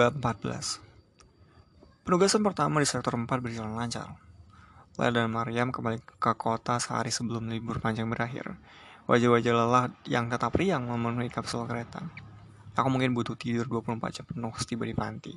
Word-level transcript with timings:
Bab 0.00 0.16
14 0.16 0.80
Penugasan 2.08 2.40
pertama 2.40 2.80
di 2.80 2.88
sektor 2.88 3.12
4 3.12 3.28
berjalan 3.28 3.76
lancar. 3.76 4.16
Lea 4.96 5.12
dan 5.12 5.28
Mariam 5.28 5.68
kembali 5.68 6.00
ke 6.00 6.32
kota 6.40 6.80
sehari 6.80 7.12
sebelum 7.12 7.52
libur 7.52 7.84
panjang 7.84 8.08
berakhir. 8.08 8.56
Wajah-wajah 9.04 9.52
lelah 9.52 9.92
yang 10.08 10.32
tetap 10.32 10.56
riang 10.56 10.88
memenuhi 10.88 11.28
kapsul 11.28 11.68
kereta. 11.68 12.00
Aku 12.80 12.88
mungkin 12.88 13.12
butuh 13.12 13.36
tidur 13.36 13.68
24 13.68 14.00
jam 14.16 14.24
penuh 14.24 14.56
setiba 14.56 14.88
di 14.88 14.96
panti. 14.96 15.36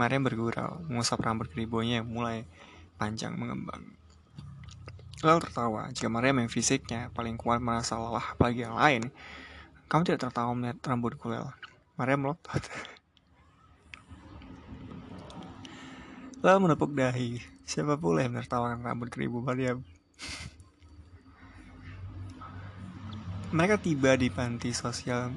Mariam 0.00 0.24
bergurau, 0.24 0.80
mengusap 0.88 1.20
rambut 1.20 1.52
keribonya 1.52 2.00
yang 2.00 2.08
mulai 2.08 2.48
panjang 2.96 3.36
mengembang. 3.36 3.92
Lalu 5.20 5.38
tertawa, 5.44 5.92
jika 5.92 6.08
Mariam 6.08 6.40
yang 6.40 6.48
fisiknya 6.48 7.12
paling 7.12 7.36
kuat 7.36 7.60
merasa 7.60 8.00
lelah 8.00 8.24
apalagi 8.24 8.64
yang 8.64 8.72
lain, 8.72 9.12
kamu 9.92 10.08
tidak 10.08 10.32
tertawa 10.32 10.56
melihat 10.56 10.80
rambut 10.88 11.12
kulel. 11.20 11.52
Mariam 12.00 12.24
melotot. 12.24 12.64
Lalu 16.42 16.58
menepuk 16.66 16.90
dahi. 16.90 17.38
Siapa 17.62 17.94
pula 17.94 18.26
yang 18.26 18.34
menertawakan 18.34 18.82
rambut 18.82 19.14
keribu 19.14 19.38
Mariam? 19.38 19.86
Mereka 23.54 23.78
tiba 23.78 24.18
di 24.18 24.26
panti 24.26 24.74
sosial 24.74 25.30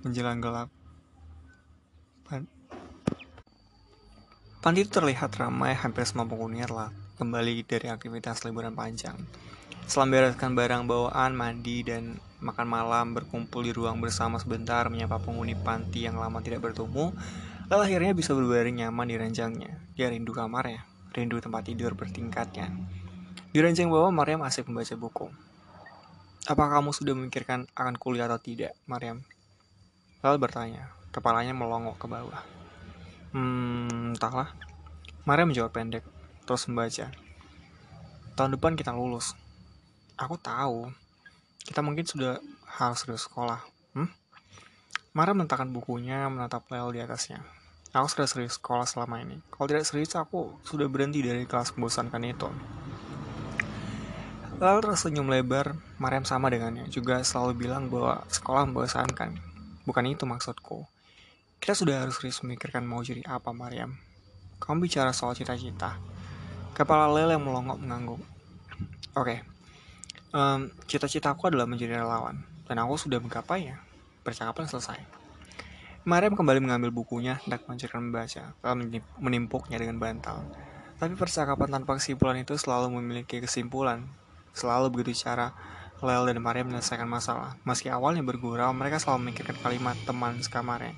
menjelang 0.00 0.40
gelap. 0.40 0.72
Pan 2.24 2.48
panti 4.64 4.88
itu 4.88 4.90
terlihat 4.90 5.36
ramai, 5.36 5.76
hampir 5.76 6.08
semua 6.08 6.24
penghuninya 6.24 6.64
telah 6.64 6.90
kembali 7.20 7.68
dari 7.68 7.92
aktivitas 7.92 8.48
liburan 8.48 8.72
panjang. 8.72 9.20
Setelah 9.84 10.32
bereskan 10.32 10.56
barang 10.56 10.84
bawaan, 10.88 11.32
mandi, 11.36 11.84
dan 11.84 12.16
makan 12.40 12.68
malam, 12.68 13.12
berkumpul 13.12 13.64
di 13.64 13.72
ruang 13.72 14.00
bersama 14.00 14.40
sebentar, 14.40 14.88
menyapa 14.88 15.20
penghuni 15.20 15.56
panti 15.56 16.04
yang 16.08 16.16
lama 16.20 16.40
tidak 16.40 16.60
bertemu, 16.60 17.12
Lalu 17.68 17.80
akhirnya 17.84 18.12
bisa 18.16 18.32
berbaring 18.32 18.80
nyaman 18.80 19.12
di 19.12 19.16
ranjangnya. 19.20 19.76
Dia 19.92 20.08
rindu 20.08 20.32
kamarnya, 20.32 20.88
rindu 21.12 21.36
tempat 21.36 21.68
tidur 21.68 21.92
bertingkatnya. 21.92 22.72
Di 23.52 23.60
ranjang 23.60 23.92
bawah, 23.92 24.08
Mariam 24.08 24.40
asik 24.40 24.72
membaca 24.72 24.96
buku. 24.96 25.28
Apa 26.48 26.64
kamu 26.64 26.96
sudah 26.96 27.12
memikirkan 27.12 27.68
akan 27.76 28.00
kuliah 28.00 28.24
atau 28.24 28.40
tidak, 28.40 28.72
Mariam? 28.88 29.20
Lalu 30.24 30.48
bertanya, 30.48 30.88
kepalanya 31.12 31.52
melongok 31.52 32.00
ke 32.00 32.06
bawah. 32.08 32.40
Hmm, 33.36 34.16
entahlah. 34.16 34.48
Mariam 35.28 35.52
menjawab 35.52 35.68
pendek, 35.68 36.08
terus 36.48 36.64
membaca. 36.72 37.12
Tahun 38.32 38.50
depan 38.56 38.80
kita 38.80 38.96
lulus. 38.96 39.36
Aku 40.16 40.40
tahu. 40.40 40.88
Kita 41.68 41.84
mungkin 41.84 42.08
sudah 42.08 42.40
harus 42.80 43.04
serius 43.04 43.28
sekolah. 43.28 43.60
Hmm? 43.92 44.08
Mariam 45.12 45.36
meletakkan 45.36 45.68
bukunya, 45.68 46.24
menatap 46.32 46.64
Lel 46.72 46.96
di 46.96 47.04
atasnya. 47.04 47.57
Aku 47.96 48.04
sudah 48.04 48.28
serius 48.28 48.60
sekolah 48.60 48.84
selama 48.84 49.24
ini. 49.24 49.40
Kalau 49.48 49.64
tidak 49.64 49.88
serius, 49.88 50.12
aku 50.12 50.60
sudah 50.60 50.84
berhenti 50.92 51.24
dari 51.24 51.48
kelas 51.48 51.72
membosankan 51.72 52.20
itu. 52.28 52.48
Lalu 54.60 54.78
tersenyum 54.84 55.30
lebar, 55.30 55.72
Mariam 55.96 56.28
sama 56.28 56.52
dengannya. 56.52 56.84
Juga 56.92 57.24
selalu 57.24 57.56
bilang 57.56 57.88
bahwa 57.88 58.26
sekolah 58.28 58.68
membosankan. 58.68 59.40
Bukan 59.88 60.04
itu 60.04 60.28
maksudku. 60.28 60.84
Kita 61.56 61.72
sudah 61.72 62.04
harus 62.04 62.20
serius 62.20 62.44
memikirkan 62.44 62.84
mau 62.84 63.00
jadi 63.00 63.24
apa, 63.24 63.56
Mariam. 63.56 63.96
Kamu 64.60 64.84
bicara 64.84 65.14
soal 65.16 65.32
cita-cita. 65.32 65.96
Kepala 66.76 67.08
Lel 67.08 67.34
yang 67.34 67.42
melongok 67.42 67.78
mengangguk. 67.80 68.22
Oke, 69.16 69.16
okay. 69.16 69.38
um, 70.36 70.70
cita-citaku 70.86 71.48
adalah 71.50 71.64
menjadi 71.64 72.04
relawan. 72.04 72.44
Dan 72.68 72.78
aku 72.84 73.00
sudah 73.00 73.18
menggapainya. 73.18 73.80
Percakapan 74.22 74.68
selesai. 74.68 75.17
Mariam 76.08 76.32
kembali 76.32 76.64
mengambil 76.64 76.88
bukunya, 76.88 77.36
hendak 77.44 77.68
melanjutkan 77.68 78.00
membaca, 78.00 78.56
lalu 78.64 79.04
menimpuknya 79.20 79.76
dengan 79.76 80.00
bantal. 80.00 80.40
Tapi 80.96 81.12
percakapan 81.12 81.68
tanpa 81.68 82.00
kesimpulan 82.00 82.40
itu 82.40 82.56
selalu 82.56 82.96
memiliki 82.96 83.44
kesimpulan. 83.44 84.08
Selalu 84.56 84.88
begitu 84.88 85.20
cara 85.20 85.52
Lel 86.00 86.32
dan 86.32 86.40
Mariam 86.40 86.72
menyelesaikan 86.72 87.04
masalah. 87.04 87.60
Meski 87.60 87.92
awalnya 87.92 88.24
bergurau, 88.24 88.72
mereka 88.72 88.96
selalu 88.96 89.28
memikirkan 89.28 89.60
kalimat 89.60 90.00
teman 90.08 90.40
sekamarnya. 90.40 90.96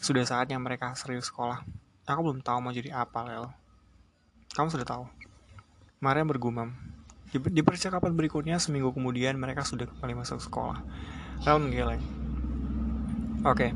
Sudah 0.00 0.24
saatnya 0.24 0.56
mereka 0.56 0.96
serius 0.96 1.28
sekolah. 1.28 1.60
Aku 2.08 2.24
belum 2.24 2.40
tahu 2.40 2.64
mau 2.64 2.72
jadi 2.72 3.04
apa, 3.04 3.28
Lel. 3.28 3.52
Kamu 4.56 4.72
sudah 4.72 4.88
tahu. 4.88 5.04
Mariam 6.00 6.24
bergumam. 6.24 6.72
Di, 7.28 7.36
di 7.36 7.60
percakapan 7.60 8.16
berikutnya, 8.16 8.56
seminggu 8.56 8.96
kemudian 8.96 9.36
mereka 9.36 9.60
sudah 9.60 9.84
kembali 9.84 10.24
masuk 10.24 10.40
sekolah. 10.40 10.80
Lel 11.44 11.60
menggeleng. 11.60 12.00
Oke, 13.44 13.70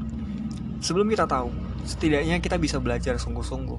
Sebelum 0.82 1.06
kita 1.06 1.30
tahu, 1.30 1.54
setidaknya 1.86 2.42
kita 2.42 2.58
bisa 2.58 2.82
belajar 2.82 3.14
sungguh-sungguh. 3.14 3.78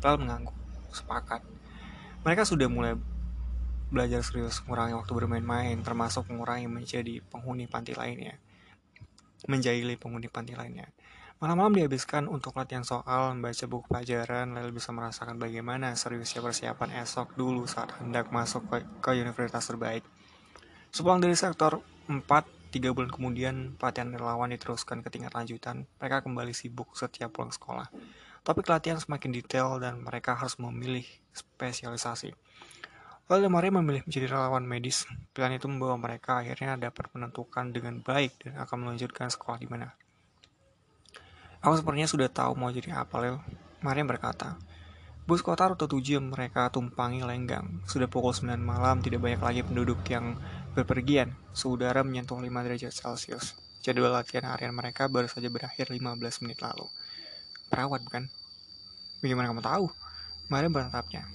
Lalu 0.00 0.16
mengangguk, 0.24 0.56
sepakat. 0.88 1.44
Mereka 2.24 2.48
sudah 2.48 2.64
mulai 2.64 2.96
belajar 3.92 4.24
serius 4.24 4.64
mengurangi 4.64 4.96
waktu 4.96 5.12
bermain-main, 5.12 5.76
termasuk 5.84 6.32
mengurangi 6.32 6.64
menjadi 6.64 7.20
penghuni 7.28 7.68
panti 7.68 7.92
lainnya. 7.92 8.40
Menjahili 9.52 10.00
penghuni 10.00 10.32
panti 10.32 10.56
lainnya. 10.56 10.88
Malam-malam 11.44 11.76
dihabiskan 11.76 12.24
untuk 12.24 12.56
latihan 12.56 12.88
soal, 12.88 13.36
membaca 13.36 13.64
buku 13.68 13.84
pelajaran, 13.92 14.56
lalu 14.56 14.80
bisa 14.80 14.96
merasakan 14.96 15.36
bagaimana 15.36 15.92
seriusnya 15.92 16.40
persiapan 16.40 17.04
esok 17.04 17.36
dulu 17.36 17.68
saat 17.68 18.00
hendak 18.00 18.32
masuk 18.32 18.64
ke, 18.64 18.80
ke 19.04 19.12
universitas 19.12 19.68
terbaik. 19.68 20.08
Sepulang 20.88 21.20
dari 21.20 21.36
sektor 21.36 21.84
4, 22.08 22.59
Tiga 22.70 22.94
bulan 22.94 23.10
kemudian, 23.10 23.74
pelatihan 23.74 24.14
relawan 24.14 24.54
diteruskan 24.54 25.02
ke 25.02 25.10
tingkat 25.10 25.34
lanjutan. 25.34 25.90
Mereka 25.98 26.22
kembali 26.22 26.54
sibuk 26.54 26.94
setiap 26.94 27.34
pulang 27.34 27.50
sekolah. 27.50 27.90
Topik 28.46 28.70
latihan 28.70 28.96
semakin 28.96 29.34
detail 29.34 29.82
dan 29.82 30.00
mereka 30.00 30.38
harus 30.38 30.54
memilih 30.56 31.02
spesialisasi. 31.34 32.30
Lalu 33.30 33.46
Maria 33.46 33.70
memilih 33.74 34.02
menjadi 34.06 34.26
relawan 34.30 34.66
medis. 34.66 35.06
Pilihan 35.34 35.58
itu 35.58 35.66
membawa 35.70 35.94
mereka 35.98 36.42
akhirnya 36.42 36.74
dapat 36.78 37.10
menentukan 37.14 37.74
dengan 37.74 38.02
baik 38.02 38.42
dan 38.42 38.58
akan 38.58 38.86
melanjutkan 38.86 39.30
sekolah 39.30 39.58
di 39.58 39.70
mana. 39.70 39.94
Aku 41.62 41.74
sepertinya 41.76 42.08
sudah 42.10 42.26
tahu 42.26 42.56
mau 42.56 42.70
jadi 42.74 43.02
apa, 43.02 43.18
Lel. 43.22 43.36
Maria 43.82 44.02
berkata. 44.02 44.58
Bus 45.28 45.46
kota 45.46 45.70
rute 45.70 45.86
7 45.86 46.18
mereka 46.18 46.74
tumpangi 46.74 47.22
lenggang. 47.22 47.84
Sudah 47.86 48.10
pukul 48.10 48.34
9 48.34 48.58
malam, 48.58 48.98
tidak 48.98 49.22
banyak 49.22 49.38
lagi 49.38 49.60
penduduk 49.62 50.02
yang 50.10 50.34
Bepergian, 50.70 51.34
suhu 51.50 51.74
udara 51.74 52.06
menyentuh 52.06 52.38
5 52.38 52.46
derajat 52.46 52.94
Celcius. 52.94 53.58
Jadwal 53.82 54.14
latihan 54.14 54.54
harian 54.54 54.70
mereka 54.70 55.10
baru 55.10 55.26
saja 55.26 55.50
berakhir 55.50 55.90
15 55.90 56.46
menit 56.46 56.62
lalu. 56.62 56.86
Perawat 57.66 58.06
bukan? 58.06 58.30
Bagaimana 59.18 59.50
kamu 59.50 59.66
tahu? 59.66 59.90
Mari 60.46 60.70
beratapnya. 60.70 61.26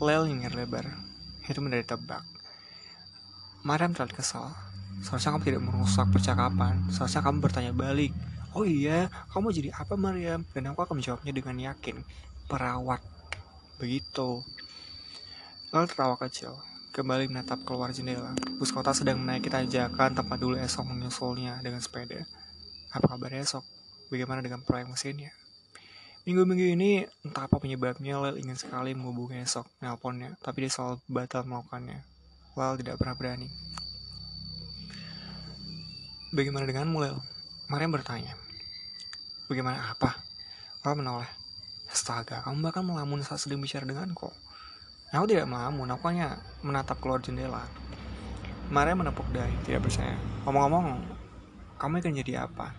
Lel 0.00 0.24
nyengir 0.24 0.56
lebar. 0.56 0.88
Itu 1.44 1.60
menjadi 1.60 1.96
tebak. 1.96 2.24
Mariam 3.60 3.92
terlihat 3.92 4.16
kesal. 4.16 4.56
Seharusnya 5.04 5.36
kamu 5.36 5.44
tidak 5.44 5.62
merusak 5.68 6.08
percakapan. 6.08 6.80
Seharusnya 6.88 7.20
kamu 7.20 7.44
bertanya 7.44 7.72
balik. 7.76 8.16
Oh 8.56 8.64
iya, 8.64 9.12
kamu 9.36 9.52
jadi 9.52 9.68
apa 9.76 10.00
Mariam? 10.00 10.48
Dan 10.56 10.72
aku 10.72 10.80
akan 10.80 10.96
menjawabnya 10.96 11.32
dengan 11.36 11.56
yakin. 11.60 12.00
Perawat. 12.48 13.04
Begitu. 13.76 14.40
Lalu 15.76 15.84
tertawa 15.92 16.16
kecil 16.16 16.56
kembali 16.94 17.26
menatap 17.26 17.66
keluar 17.66 17.90
jendela. 17.90 18.38
Bus 18.54 18.70
kota 18.70 18.94
sedang 18.94 19.18
menaiki 19.18 19.50
tanjakan 19.50 20.14
tempat 20.14 20.38
dulu 20.38 20.54
esok 20.54 20.86
menyusulnya 20.86 21.58
dengan 21.58 21.82
sepeda. 21.82 22.22
Apa 22.94 23.18
kabar 23.18 23.34
esok? 23.34 23.66
Bagaimana 24.14 24.38
dengan 24.38 24.62
proyek 24.62 24.86
mesinnya? 24.86 25.34
Minggu-minggu 26.22 26.78
ini, 26.78 27.02
entah 27.26 27.50
apa 27.50 27.58
penyebabnya, 27.58 28.22
Lel 28.22 28.38
ingin 28.38 28.54
sekali 28.54 28.94
menghubungi 28.94 29.42
esok, 29.42 29.66
nelponnya, 29.82 30.38
tapi 30.38 30.64
dia 30.64 30.70
selalu 30.70 31.02
batal 31.10 31.42
melakukannya. 31.42 31.98
Lel 32.54 32.78
tidak 32.78 32.94
pernah 33.02 33.18
berani. 33.18 33.50
Bagaimana 36.30 36.64
denganmu, 36.70 36.96
Lel? 37.02 37.18
Mariam 37.74 37.90
bertanya. 37.90 38.38
Bagaimana 39.50 39.90
apa? 39.90 40.14
Lel 40.86 40.94
menoleh. 40.94 41.30
Astaga, 41.90 42.46
kamu 42.46 42.70
bahkan 42.70 42.86
melamun 42.86 43.18
saat 43.26 43.42
sedang 43.42 43.58
bicara 43.58 43.82
denganku. 43.82 44.30
Aku 45.14 45.30
tidak 45.30 45.46
melamun, 45.46 45.86
aku 45.94 46.10
hanya 46.10 46.42
menatap 46.66 46.98
keluar 46.98 47.22
jendela. 47.22 47.62
Maria 48.66 48.98
menepuk 48.98 49.22
dahi, 49.30 49.54
tidak 49.62 49.86
percaya. 49.86 50.18
Ngomong-ngomong, 50.42 51.06
kamu 51.78 52.02
akan 52.02 52.18
jadi 52.18 52.50
apa? 52.50 52.74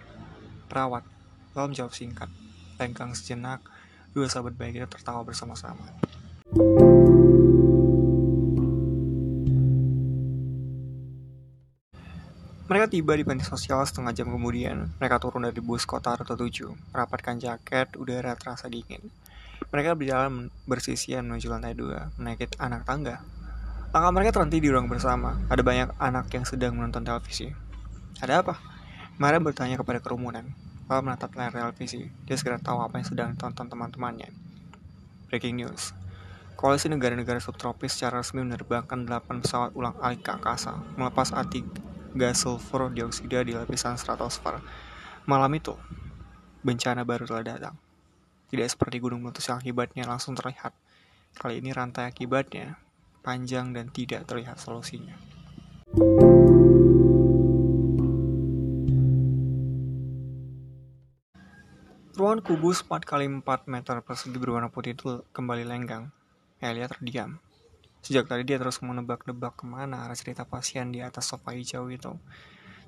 Perawat. 0.68 1.08
Lalu 1.56 1.72
menjawab 1.72 1.96
singkat. 1.96 2.28
Lengkang 2.76 3.16
sejenak, 3.16 3.64
dua 4.12 4.28
sahabat 4.28 4.52
baik 4.60 4.84
itu 4.84 4.88
tertawa 4.92 5.24
bersama-sama. 5.24 5.88
Mereka 12.68 12.92
tiba 12.92 13.16
di 13.16 13.24
panti 13.24 13.48
sosial 13.48 13.80
setengah 13.88 14.12
jam 14.12 14.28
kemudian. 14.28 14.92
Mereka 15.00 15.24
turun 15.24 15.48
dari 15.48 15.64
bus 15.64 15.88
kota 15.88 16.12
Rute 16.20 16.36
7, 16.36 16.68
merapatkan 16.92 17.40
jaket, 17.40 17.96
udara 17.96 18.36
terasa 18.36 18.68
dingin. 18.68 19.08
Mereka 19.74 19.98
berjalan 19.98 20.54
bersisian 20.70 21.26
menuju 21.26 21.48
lantai 21.50 21.74
dua, 21.74 22.14
menaiki 22.20 22.52
anak 22.62 22.86
tangga. 22.86 23.22
Langkah 23.96 24.12
mereka 24.12 24.36
terhenti 24.36 24.60
di 24.60 24.68
ruang 24.68 24.92
bersama. 24.92 25.40
Ada 25.48 25.64
banyak 25.64 25.90
anak 25.98 26.28
yang 26.36 26.44
sedang 26.44 26.76
menonton 26.76 27.08
televisi. 27.08 27.48
Ada 28.20 28.44
apa? 28.44 28.60
Maria 29.16 29.40
bertanya 29.40 29.80
kepada 29.80 30.04
kerumunan. 30.04 30.44
lalu 30.86 31.02
menatap 31.10 31.34
layar 31.34 31.50
televisi. 31.50 32.14
Dia 32.30 32.38
segera 32.38 32.62
tahu 32.62 32.78
apa 32.78 33.02
yang 33.02 33.08
sedang 33.10 33.28
ditonton 33.34 33.66
teman-temannya. 33.66 34.30
Breaking 35.32 35.58
news. 35.58 35.98
Koalisi 36.56 36.88
negara-negara 36.88 37.42
subtropis 37.42 37.98
secara 37.98 38.24
resmi 38.24 38.46
menerbangkan 38.46 39.04
8 39.04 39.44
pesawat 39.44 39.76
ulang 39.76 39.98
alik 40.00 40.24
ke 40.24 40.32
angkasa, 40.32 40.78
melepas 40.96 41.36
anti 41.36 41.66
gas 42.16 42.48
sulfur 42.48 42.88
dioksida 42.96 43.44
di 43.44 43.52
lapisan 43.52 44.00
stratosfer. 44.00 44.64
Malam 45.28 45.52
itu, 45.58 45.76
bencana 46.64 47.04
baru 47.04 47.28
telah 47.28 47.44
datang. 47.44 47.76
Tidak 48.50 48.68
seperti 48.70 49.02
gunung 49.02 49.26
meletus 49.26 49.50
yang 49.50 49.58
akibatnya 49.58 50.06
langsung 50.06 50.38
terlihat. 50.38 50.74
Kali 51.36 51.60
ini 51.60 51.74
rantai 51.74 52.08
akibatnya 52.08 52.80
panjang 53.26 53.74
dan 53.74 53.90
tidak 53.90 54.30
terlihat 54.30 54.62
solusinya. 54.62 55.18
Ruangan 62.16 62.40
kubus 62.46 62.80
4 62.86 63.04
kali 63.04 63.28
4 63.28 63.68
meter 63.68 64.00
persegi 64.00 64.40
berwarna 64.40 64.72
putih 64.72 64.96
itu 64.96 65.26
kembali 65.36 65.68
lenggang. 65.68 66.16
Elia 66.64 66.88
terdiam. 66.88 67.44
Sejak 68.00 68.30
tadi 68.32 68.48
dia 68.48 68.56
terus 68.56 68.80
menebak-nebak 68.80 69.60
ke 69.60 69.66
mana 69.68 70.08
arah 70.08 70.16
cerita 70.16 70.48
pasien 70.48 70.96
di 70.96 71.04
atas 71.04 71.28
sofa 71.28 71.52
hijau 71.52 71.92
itu. 71.92 72.16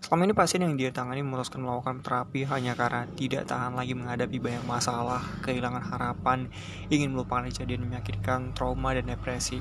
Selama 0.03 0.23
ini 0.23 0.33
pasien 0.38 0.63
yang 0.63 0.77
dia 0.77 0.94
tangani 0.94 1.25
memutuskan 1.25 1.59
melakukan 1.59 1.99
terapi 1.99 2.47
hanya 2.47 2.77
karena 2.77 3.09
tidak 3.17 3.49
tahan 3.49 3.75
lagi 3.75 3.91
menghadapi 3.97 4.38
banyak 4.39 4.63
masalah, 4.63 5.19
kehilangan 5.44 5.83
harapan, 5.83 6.47
ingin 6.88 7.11
melupakan 7.11 7.44
kejadian 7.49 7.89
menyakitkan, 7.89 8.55
trauma, 8.55 8.95
dan 8.95 9.09
depresi. 9.09 9.59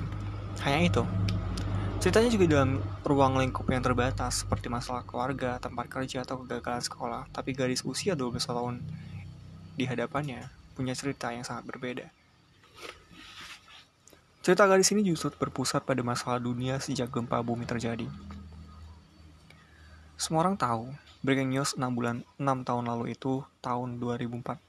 Hanya 0.63 0.79
itu. 0.87 1.03
Ceritanya 1.97 2.29
juga 2.29 2.45
dalam 2.45 2.77
ruang 3.01 3.41
lingkup 3.41 3.65
yang 3.67 3.81
terbatas, 3.81 4.45
seperti 4.45 4.69
masalah 4.69 5.01
keluarga, 5.03 5.57
tempat 5.57 5.89
kerja, 5.89 6.21
atau 6.21 6.45
kegagalan 6.45 6.85
sekolah. 6.85 7.21
Tapi 7.33 7.57
gadis 7.57 7.81
usia 7.81 8.13
12 8.13 8.45
tahun 8.45 8.85
di 9.73 9.83
hadapannya 9.89 10.47
punya 10.77 10.93
cerita 10.93 11.33
yang 11.33 11.41
sangat 11.41 11.65
berbeda. 11.65 12.05
Cerita 14.45 14.63
gadis 14.63 14.93
ini 14.95 15.03
justru 15.03 15.33
berpusat 15.35 15.83
pada 15.83 15.99
masalah 16.05 16.39
dunia 16.39 16.79
sejak 16.79 17.11
gempa 17.11 17.41
bumi 17.43 17.67
terjadi. 17.67 18.07
Semua 20.17 20.41
orang 20.41 20.57
tahu, 20.57 20.89
breaking 21.21 21.53
news 21.53 21.77
6 21.77 21.93
bulan 21.93 22.25
6 22.41 22.65
tahun 22.65 22.89
lalu 22.89 23.13
itu 23.13 23.45
tahun 23.61 24.01
2044. 24.01 24.65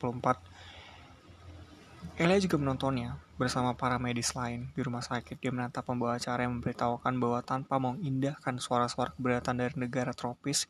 Elia 2.20 2.36
juga 2.36 2.60
menontonnya 2.60 3.16
bersama 3.40 3.72
para 3.72 3.96
medis 3.96 4.36
lain 4.36 4.68
di 4.76 4.84
rumah 4.84 5.00
sakit. 5.00 5.40
Dia 5.40 5.48
menatap 5.48 5.88
pembawa 5.88 6.20
acara 6.20 6.44
yang 6.44 6.60
memberitahukan 6.60 7.16
bahwa 7.16 7.40
tanpa 7.40 7.80
mengindahkan 7.80 8.60
suara-suara 8.60 9.16
keberatan 9.16 9.56
dari 9.64 9.72
negara 9.80 10.12
tropis, 10.12 10.68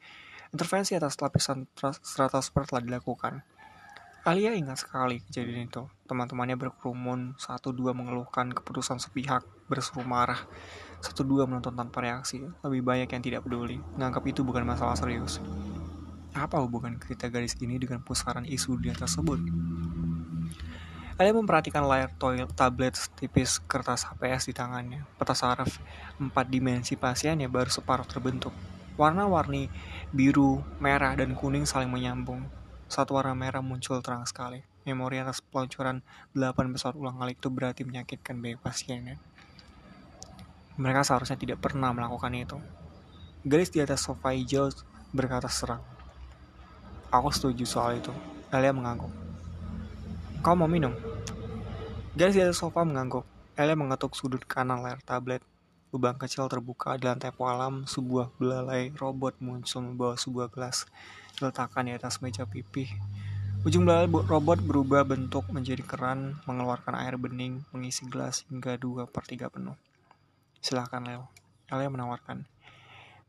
intervensi 0.55 0.95
atas 0.95 1.19
lapisan 1.19 1.67
stratosfer 1.99 2.63
telah 2.63 2.79
dilakukan. 2.79 3.43
Alia 4.29 4.55
ingat 4.55 4.87
sekali 4.87 5.27
kejadian 5.27 5.67
itu. 5.67 5.91
Teman-temannya 6.07 6.55
berkerumun, 6.55 7.35
satu 7.35 7.75
dua 7.75 7.97
mengeluhkan 7.99 8.55
keputusan 8.55 9.03
sepihak, 9.03 9.43
berseru 9.67 10.07
marah. 10.07 10.39
Satu 10.99 11.23
dua 11.23 11.47
menonton 11.47 11.75
tanpa 11.75 12.03
reaksi, 12.03 12.43
lebih 12.67 12.83
banyak 12.83 13.09
yang 13.11 13.23
tidak 13.23 13.41
peduli, 13.47 13.79
menganggap 13.95 14.23
itu 14.27 14.43
bukan 14.43 14.67
masalah 14.67 14.99
serius. 14.99 15.39
Apa 16.35 16.61
hubungan 16.61 16.99
cerita 16.99 17.31
gadis 17.31 17.55
ini 17.63 17.79
dengan 17.79 18.03
pusaran 18.03 18.47
isu 18.47 18.79
dia 18.83 18.95
tersebut? 18.95 19.39
Alia 21.19 21.35
memperhatikan 21.35 21.83
layar 21.83 22.15
toilet 22.15 22.55
tablet 22.55 22.95
tipis 23.19 23.59
kertas 23.67 24.07
HPS 24.07 24.51
di 24.51 24.55
tangannya. 24.55 25.03
Peta 25.19 25.35
saraf 25.35 25.83
empat 26.23 26.47
dimensi 26.47 26.95
pasiennya 26.95 27.51
baru 27.51 27.67
separuh 27.67 28.07
terbentuk. 28.07 28.55
Warna-warni 28.95 29.67
biru, 30.15 30.63
merah, 30.79 31.19
dan 31.19 31.35
kuning 31.35 31.67
saling 31.67 31.91
menyambung 31.91 32.47
satu 32.89 33.21
warna 33.21 33.37
merah 33.37 33.61
muncul 33.61 34.01
terang 34.01 34.25
sekali. 34.25 34.65
Memori 34.89 35.21
atas 35.21 35.45
peluncuran 35.45 36.01
8 36.33 36.73
pesawat 36.73 36.97
ulang 36.97 37.21
alik 37.21 37.37
itu 37.37 37.53
berarti 37.53 37.85
menyakitkan 37.85 38.41
banyak 38.41 38.57
pasiennya. 38.65 39.21
Mereka 40.79 41.03
seharusnya 41.03 41.35
tidak 41.35 41.59
pernah 41.59 41.91
melakukan 41.91 42.31
itu. 42.39 42.59
Garis 43.43 43.75
di 43.75 43.83
atas 43.83 44.07
sofa 44.07 44.31
hijau 44.31 44.71
berkata 45.11 45.51
serang. 45.51 45.83
Aku 47.11 47.35
setuju 47.35 47.67
soal 47.67 47.99
itu. 47.99 48.15
Elia 48.55 48.71
mengangguk. 48.71 49.11
Kau 50.39 50.55
mau 50.55 50.71
minum? 50.71 50.95
Garis 52.15 52.39
di 52.39 52.43
atas 52.47 52.63
sofa 52.63 52.87
mengangguk. 52.87 53.27
Elia 53.59 53.75
mengetuk 53.75 54.15
sudut 54.15 54.47
kanan 54.47 54.87
layar 54.87 55.03
tablet. 55.03 55.43
Lubang 55.91 56.15
kecil 56.15 56.47
terbuka 56.47 56.95
di 56.95 57.11
lantai 57.11 57.35
alam, 57.43 57.83
sebuah 57.83 58.31
belalai 58.39 58.95
robot 58.95 59.41
muncul 59.43 59.83
membawa 59.83 60.15
sebuah 60.15 60.53
gelas 60.53 60.87
diletakkan 61.35 61.91
di 61.91 61.97
atas 61.99 62.23
meja 62.23 62.47
pipih. 62.47 62.93
Ujung 63.67 63.83
belai 63.83 64.07
robot 64.07 64.63
berubah 64.63 65.03
bentuk 65.03 65.51
menjadi 65.51 65.83
keran, 65.83 66.39
mengeluarkan 66.47 66.95
air 66.95 67.19
bening, 67.19 67.67
mengisi 67.75 68.07
gelas 68.07 68.47
hingga 68.47 68.79
dua 68.79 69.11
per 69.11 69.27
3 69.27 69.51
penuh. 69.51 69.75
Silahkan, 70.59 71.03
Leo. 71.05 71.31
Alia 71.69 71.93
menawarkan. 71.93 72.49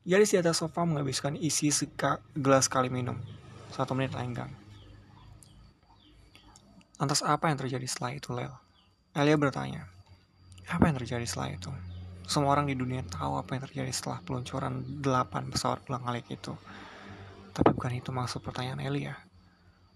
Gadis 0.07 0.31
di 0.33 0.37
atas 0.39 0.63
sofa 0.63 0.87
menghabiskan 0.87 1.35
isi 1.35 1.69
seka 1.69 2.23
gelas 2.33 2.65
kali 2.65 2.87
minum. 2.87 3.19
Satu 3.69 3.93
menit 3.93 4.15
lenggang. 4.15 4.49
Lantas 6.97 7.21
apa 7.21 7.51
yang 7.51 7.59
terjadi 7.59 7.85
setelah 7.85 8.11
itu, 8.15 8.33
Leo? 8.33 8.55
Alia 9.13 9.37
bertanya. 9.37 9.85
Apa 10.69 10.89
yang 10.89 10.97
terjadi 10.97 11.25
setelah 11.27 11.53
itu? 11.53 11.71
Semua 12.29 12.53
orang 12.53 12.69
di 12.69 12.77
dunia 12.77 13.01
tahu 13.01 13.41
apa 13.41 13.57
yang 13.57 13.65
terjadi 13.65 13.89
setelah 13.89 14.21
peluncuran 14.21 14.85
delapan 15.01 15.49
pesawat 15.49 15.81
pulang 15.81 16.05
alik 16.05 16.29
itu. 16.29 16.53
Tapi 17.57 17.73
bukan 17.73 17.97
itu 17.97 18.13
maksud 18.13 18.45
pertanyaan 18.45 18.77
Elia. 18.85 19.17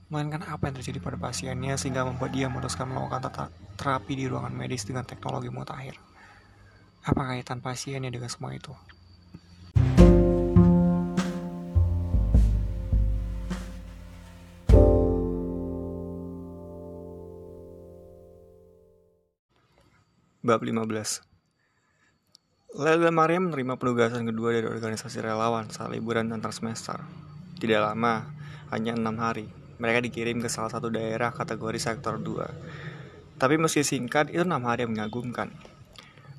Melainkan 0.09 0.41
apa 0.45 0.65
yang 0.65 0.75
terjadi 0.81 0.97
pada 0.97 1.18
pasiennya 1.21 1.77
sehingga 1.77 2.06
membuat 2.06 2.33
dia 2.33 2.50
memutuskan 2.50 2.89
melakukan 2.89 3.50
terapi 3.77 4.13
di 4.18 4.25
ruangan 4.25 4.50
medis 4.50 4.81
dengan 4.86 5.06
teknologi 5.06 5.53
mutakhir. 5.53 6.12
Apa 7.03 7.35
kaitan 7.35 7.59
pasiennya 7.59 8.07
dengan 8.07 8.31
semua 8.31 8.55
itu? 8.55 8.71
Bab 20.44 20.63
15 20.63 20.79
Lel 22.79 23.00
dan 23.03 23.12
Mariam 23.12 23.51
menerima 23.51 23.75
penugasan 23.75 24.24
kedua 24.24 24.55
dari 24.55 24.63
organisasi 24.72 25.19
relawan 25.19 25.67
saat 25.75 25.91
liburan 25.91 26.31
antar 26.31 26.55
semester. 26.55 27.03
Tidak 27.60 27.83
lama, 27.83 28.31
hanya 28.72 28.95
enam 28.95 29.19
hari, 29.19 29.51
mereka 29.75 30.00
dikirim 30.00 30.39
ke 30.39 30.48
salah 30.48 30.72
satu 30.72 30.88
daerah 30.88 31.36
kategori 31.36 31.83
sektor 31.83 32.15
2. 32.15 33.39
Tapi 33.39 33.55
meski 33.60 33.83
singkat, 33.83 34.31
itu 34.31 34.48
enam 34.48 34.63
hari 34.63 34.88
yang 34.88 34.95
mengagumkan. 34.95 35.51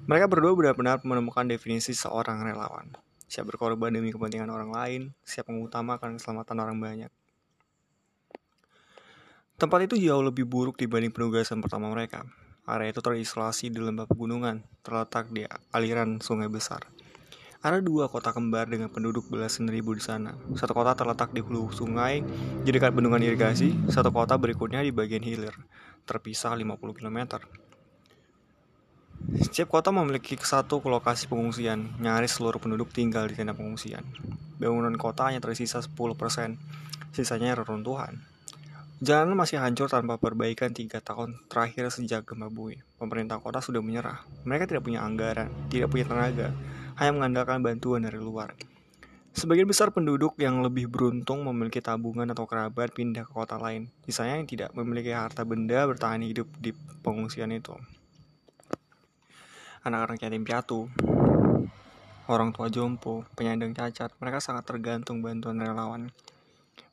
Mereka 0.04 0.28
berdua 0.28 0.52
benar-benar 0.52 1.00
menemukan 1.00 1.48
definisi 1.48 1.96
seorang 1.96 2.44
relawan. 2.44 2.92
Siap 3.24 3.48
berkorban 3.48 3.88
demi 3.88 4.12
kepentingan 4.12 4.52
orang 4.52 4.68
lain, 4.68 5.02
siap 5.24 5.48
mengutamakan 5.48 6.20
keselamatan 6.20 6.56
orang 6.60 6.76
banyak. 6.76 7.12
Tempat 9.56 9.88
itu 9.88 9.96
jauh 10.04 10.20
lebih 10.20 10.44
buruk 10.44 10.76
dibanding 10.76 11.08
penugasan 11.08 11.64
pertama 11.64 11.88
mereka. 11.88 12.28
Area 12.68 12.92
itu 12.92 13.00
terisolasi 13.00 13.72
di 13.72 13.80
lembah 13.80 14.04
pegunungan, 14.04 14.60
terletak 14.84 15.32
di 15.32 15.48
aliran 15.72 16.20
sungai 16.20 16.52
besar. 16.52 16.84
Ada 17.64 17.80
dua 17.80 18.12
kota 18.12 18.28
kembar 18.28 18.68
dengan 18.68 18.92
penduduk 18.92 19.32
belasan 19.32 19.72
ribu 19.72 19.96
di 19.96 20.04
sana. 20.04 20.36
Satu 20.52 20.76
kota 20.76 20.92
terletak 20.92 21.32
di 21.32 21.40
hulu 21.40 21.72
sungai, 21.72 22.20
di 22.60 22.68
dekat 22.68 22.92
bendungan 22.92 23.24
irigasi. 23.24 23.72
Satu 23.88 24.12
kota 24.12 24.36
berikutnya 24.36 24.84
di 24.84 24.92
bagian 24.92 25.24
hilir, 25.24 25.56
terpisah 26.04 26.52
50 26.52 26.92
km. 26.92 27.40
Setiap 29.24 29.80
kota 29.80 29.88
memiliki 29.88 30.36
satu 30.36 30.84
lokasi 30.84 31.24
pengungsian, 31.32 31.96
nyaris 31.96 32.36
seluruh 32.36 32.60
penduduk 32.60 32.92
tinggal 32.92 33.24
di 33.24 33.32
tenda 33.32 33.56
pengungsian. 33.56 34.04
Bangunan 34.60 34.92
kota 35.00 35.32
hanya 35.32 35.40
tersisa 35.40 35.80
10%, 35.80 35.96
sisanya 37.16 37.56
reruntuhan. 37.56 38.20
Jalan 39.04 39.32
masih 39.36 39.60
hancur 39.60 39.88
tanpa 39.88 40.20
perbaikan 40.20 40.70
tiga 40.70 41.00
tahun 41.00 41.40
terakhir 41.48 41.88
sejak 41.92 42.24
gempa 42.28 42.52
bumi. 42.52 42.80
Pemerintah 43.00 43.40
kota 43.40 43.64
sudah 43.64 43.80
menyerah. 43.80 44.22
Mereka 44.44 44.68
tidak 44.70 44.84
punya 44.86 45.02
anggaran, 45.02 45.48
tidak 45.72 45.92
punya 45.92 46.06
tenaga, 46.08 46.48
hanya 47.00 47.12
mengandalkan 47.12 47.60
bantuan 47.64 48.04
dari 48.04 48.20
luar. 48.20 48.52
Sebagian 49.34 49.66
besar 49.66 49.90
penduduk 49.90 50.38
yang 50.38 50.62
lebih 50.62 50.86
beruntung 50.86 51.42
memiliki 51.42 51.82
tabungan 51.82 52.30
atau 52.30 52.46
kerabat 52.46 52.94
pindah 52.94 53.26
ke 53.26 53.34
kota 53.34 53.58
lain. 53.58 53.90
Misalnya 54.06 54.38
yang 54.38 54.46
tidak 54.46 54.70
memiliki 54.78 55.10
harta 55.10 55.42
benda 55.42 55.82
bertahan 55.90 56.22
hidup 56.22 56.46
di 56.62 56.70
pengungsian 57.02 57.50
itu. 57.50 57.74
Anak-anak 59.84 60.24
yatim 60.24 60.48
piatu, 60.48 60.88
orang 62.32 62.56
tua 62.56 62.72
jompo, 62.72 63.28
penyandang 63.36 63.76
cacat, 63.76 64.16
mereka 64.16 64.40
sangat 64.40 64.64
tergantung 64.64 65.20
bantuan 65.20 65.60
relawan. 65.60 66.08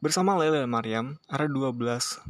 Bersama 0.03 0.35
Lele 0.35 0.59
dan 0.59 0.67
Mariam, 0.67 1.15
ada 1.31 1.47
12 1.47 1.71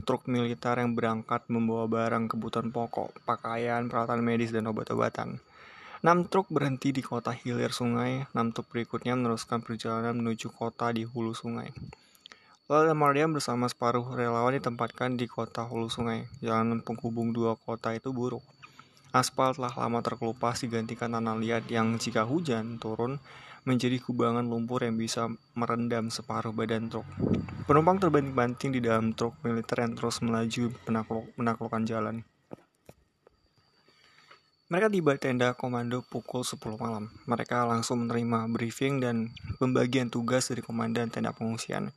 truk 0.06 0.30
militer 0.30 0.78
yang 0.78 0.94
berangkat 0.94 1.50
membawa 1.50 1.90
barang 1.90 2.30
kebutuhan 2.30 2.70
pokok, 2.70 3.10
pakaian, 3.26 3.90
peralatan 3.90 4.22
medis, 4.22 4.54
dan 4.54 4.70
obat-obatan. 4.70 5.42
6 6.06 6.30
truk 6.30 6.46
berhenti 6.54 6.94
di 6.94 7.02
kota 7.02 7.34
hilir 7.34 7.74
sungai, 7.74 8.30
6 8.30 8.54
truk 8.54 8.70
berikutnya 8.70 9.18
meneruskan 9.18 9.66
perjalanan 9.66 10.14
menuju 10.14 10.54
kota 10.54 10.94
di 10.94 11.10
hulu 11.10 11.34
sungai. 11.34 11.74
Lalu 12.70 12.94
Mariam 12.94 13.34
bersama 13.34 13.66
separuh 13.66 14.14
relawan 14.14 14.56
ditempatkan 14.56 15.18
di 15.18 15.26
kota 15.26 15.66
hulu 15.66 15.90
sungai. 15.90 16.30
Jalan 16.40 16.80
penghubung 16.86 17.34
dua 17.34 17.60
kota 17.60 17.92
itu 17.92 18.14
buruk. 18.16 18.46
Aspal 19.12 19.52
telah 19.52 19.76
lama 19.76 20.00
terkelupas 20.00 20.64
digantikan 20.64 21.12
tanah 21.12 21.36
liat 21.36 21.68
yang 21.68 22.00
jika 22.00 22.24
hujan 22.24 22.80
turun 22.80 23.20
menjadi 23.68 24.00
kubangan 24.00 24.48
lumpur 24.48 24.82
yang 24.88 24.96
bisa 24.96 25.28
merendam 25.54 26.08
separuh 26.08 26.56
badan 26.56 26.88
truk. 26.88 27.06
Penumpang 27.68 28.00
terbanting-banting 28.00 28.72
di 28.72 28.82
dalam 28.82 29.12
truk 29.12 29.36
militer 29.44 29.84
yang 29.84 29.94
terus 29.94 30.24
melaju 30.24 30.72
menakluk, 30.88 31.28
menaklukkan 31.36 31.84
jalan. 31.84 32.16
Mereka 34.72 34.88
tiba 34.88 35.20
tenda 35.20 35.52
komando 35.60 36.00
pukul 36.08 36.48
10 36.48 36.80
malam. 36.80 37.12
Mereka 37.28 37.68
langsung 37.68 38.08
menerima 38.08 38.48
briefing 38.48 39.04
dan 39.04 39.28
pembagian 39.60 40.08
tugas 40.08 40.48
dari 40.48 40.64
komandan 40.64 41.12
tenda 41.12 41.36
pengungsian. 41.36 41.92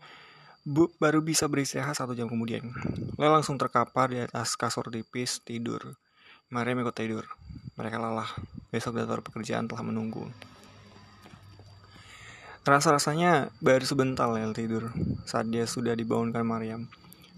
Bu, 0.66 0.90
baru 0.98 1.22
bisa 1.22 1.46
beristirahat 1.46 1.94
satu 1.94 2.18
jam 2.18 2.26
kemudian. 2.26 2.74
Lel 3.14 3.30
langsung 3.30 3.54
terkapar 3.54 4.10
di 4.10 4.18
atas 4.18 4.58
kasur 4.58 4.90
tipis 4.90 5.38
tidur. 5.46 5.94
Mariam 6.52 6.84
ikut 6.84 6.92
tidur. 6.92 7.24
Mereka 7.80 7.96
lelah. 7.96 8.28
Besok 8.68 9.00
daftar 9.00 9.24
pekerjaan 9.24 9.64
telah 9.64 9.80
menunggu. 9.86 10.28
Rasa-rasanya 12.64 13.52
baru 13.60 13.84
sebentar 13.84 14.24
Lel 14.32 14.56
tidur 14.56 14.88
saat 15.28 15.52
dia 15.52 15.68
sudah 15.68 15.92
dibangunkan 15.92 16.40
Mariam. 16.48 16.88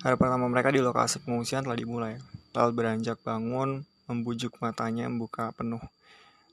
Hari 0.06 0.14
pertama 0.14 0.46
mereka 0.46 0.70
di 0.70 0.78
lokasi 0.78 1.18
pengungsian 1.22 1.66
telah 1.66 1.75
dimulai. 1.75 2.14
Lel 2.54 2.70
beranjak 2.70 3.18
bangun, 3.26 3.82
membujuk 4.06 4.54
matanya 4.62 5.10
membuka 5.10 5.50
penuh. 5.54 5.82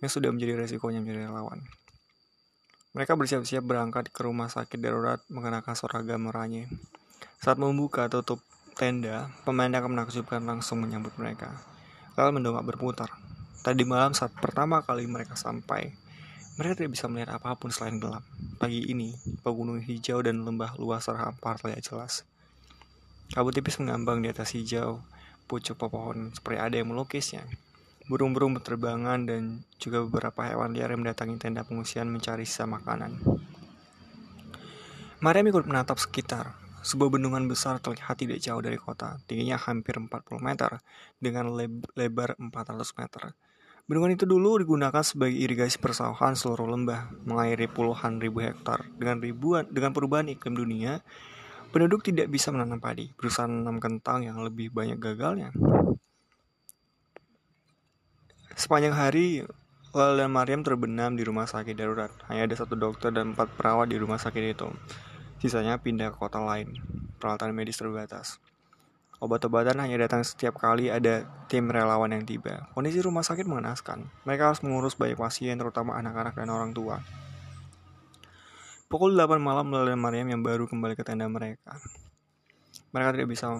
Ini 0.02 0.10
sudah 0.10 0.34
menjadi 0.34 0.58
resikonya 0.58 1.06
menjadi 1.06 1.30
relawan. 1.30 1.62
Mereka 2.98 3.14
bersiap-siap 3.18 3.66
berangkat 3.66 4.10
ke 4.10 4.22
rumah 4.26 4.50
sakit 4.50 4.78
darurat 4.78 5.22
mengenakan 5.30 5.74
seragam 5.74 6.30
merahnya. 6.30 6.70
Saat 7.42 7.58
membuka 7.58 8.10
tutup 8.10 8.42
tenda, 8.74 9.30
pemandangan 9.46 9.90
menakjubkan 9.90 10.42
langsung 10.46 10.82
menyambut 10.82 11.14
mereka. 11.18 11.73
Lalu 12.14 12.40
mendongak 12.40 12.66
berputar. 12.66 13.10
Tadi 13.64 13.88
malam 13.88 14.12
saat 14.12 14.36
pertama 14.38 14.84
kali 14.84 15.08
mereka 15.08 15.40
sampai, 15.40 15.96
mereka 16.60 16.78
tidak 16.78 16.94
bisa 16.94 17.10
melihat 17.10 17.40
apa 17.40 17.58
pun 17.58 17.74
selain 17.74 17.98
gelap. 17.98 18.22
Pagi 18.62 18.86
ini, 18.86 19.18
pegunungan 19.42 19.82
hijau 19.82 20.22
dan 20.22 20.46
lembah 20.46 20.78
luas 20.78 21.10
terhampar 21.10 21.58
terlihat 21.58 21.82
jelas. 21.82 22.28
Kabut 23.34 23.58
tipis 23.58 23.82
mengambang 23.82 24.22
di 24.22 24.30
atas 24.30 24.54
hijau, 24.54 25.02
pucuk 25.50 25.82
pepohonan 25.82 26.30
seperti 26.36 26.58
ada 26.62 26.76
yang 26.78 26.94
melukisnya. 26.94 27.42
Burung-burung 28.06 28.54
berterbangan 28.54 29.26
dan 29.26 29.64
juga 29.80 30.04
beberapa 30.04 30.44
hewan 30.46 30.76
liar 30.76 30.92
yang 30.92 31.02
mendatangi 31.02 31.40
tenda 31.40 31.64
pengungsian 31.64 32.12
mencari 32.12 32.44
sisa 32.44 32.68
makanan. 32.70 33.18
Mariam 35.24 35.48
ikut 35.48 35.64
menatap 35.64 35.98
sekitar. 35.98 36.63
Sebuah 36.84 37.16
bendungan 37.16 37.48
besar 37.48 37.80
terlihat 37.80 38.20
tidak 38.20 38.44
jauh 38.44 38.60
dari 38.60 38.76
kota, 38.76 39.18
tingginya 39.26 39.56
hampir 39.56 39.96
40 39.96 40.12
meter, 40.44 40.84
dengan 41.18 41.50
lebar 41.96 42.36
400 42.36 43.00
meter. 43.00 43.32
Bendungan 43.88 44.16
itu 44.16 44.28
dulu 44.28 44.60
digunakan 44.60 45.04
sebagai 45.04 45.36
irigasi 45.36 45.80
persawahan 45.80 46.36
seluruh 46.36 46.68
lembah, 46.68 47.08
mengairi 47.24 47.72
puluhan 47.72 48.20
ribu 48.20 48.44
hektar. 48.44 48.84
Dengan 49.00 49.24
ribuan 49.24 49.68
dengan 49.72 49.96
perubahan 49.96 50.32
iklim 50.32 50.56
dunia, 50.56 51.04
Penduduk 51.74 52.06
tidak 52.06 52.30
bisa 52.30 52.54
menanam 52.54 52.78
padi, 52.78 53.10
berusaha 53.18 53.50
menanam 53.50 53.82
kentang 53.82 54.22
yang 54.22 54.38
lebih 54.46 54.70
banyak 54.70 54.94
gagalnya. 55.02 55.50
Sepanjang 58.54 58.94
hari, 58.94 59.42
Lala 59.90 60.22
dan 60.22 60.30
Mariam 60.30 60.62
terbenam 60.62 61.18
di 61.18 61.26
rumah 61.26 61.50
sakit 61.50 61.74
darurat. 61.74 62.14
Hanya 62.30 62.46
ada 62.46 62.62
satu 62.62 62.78
dokter 62.78 63.10
dan 63.10 63.34
empat 63.34 63.58
perawat 63.58 63.90
di 63.90 63.98
rumah 63.98 64.22
sakit 64.22 64.54
itu. 64.54 64.70
Sisanya 65.44 65.76
pindah 65.76 66.16
ke 66.16 66.24
kota 66.24 66.40
lain. 66.40 66.80
Peralatan 67.20 67.52
medis 67.52 67.76
terbatas. 67.76 68.40
Obat-obatan 69.20 69.76
hanya 69.84 70.08
datang 70.08 70.24
setiap 70.24 70.56
kali 70.56 70.88
ada 70.88 71.28
tim 71.52 71.68
relawan 71.68 72.16
yang 72.16 72.24
tiba. 72.24 72.72
Kondisi 72.72 73.04
rumah 73.04 73.28
sakit 73.28 73.44
mengenaskan. 73.44 74.08
Mereka 74.24 74.56
harus 74.56 74.64
mengurus 74.64 74.96
banyak 74.96 75.20
pasien, 75.20 75.60
terutama 75.60 76.00
anak-anak 76.00 76.40
dan 76.40 76.48
orang 76.48 76.72
tua. 76.72 77.04
Pukul 78.88 79.20
8 79.20 79.36
malam 79.44 79.68
Lala 79.68 79.92
dan 79.92 80.00
Mariam 80.00 80.32
yang 80.32 80.40
baru 80.40 80.64
kembali 80.64 80.96
ke 80.96 81.04
tenda 81.04 81.28
mereka. 81.28 81.76
Mereka 82.96 83.20
tidak 83.20 83.28
bisa 83.28 83.60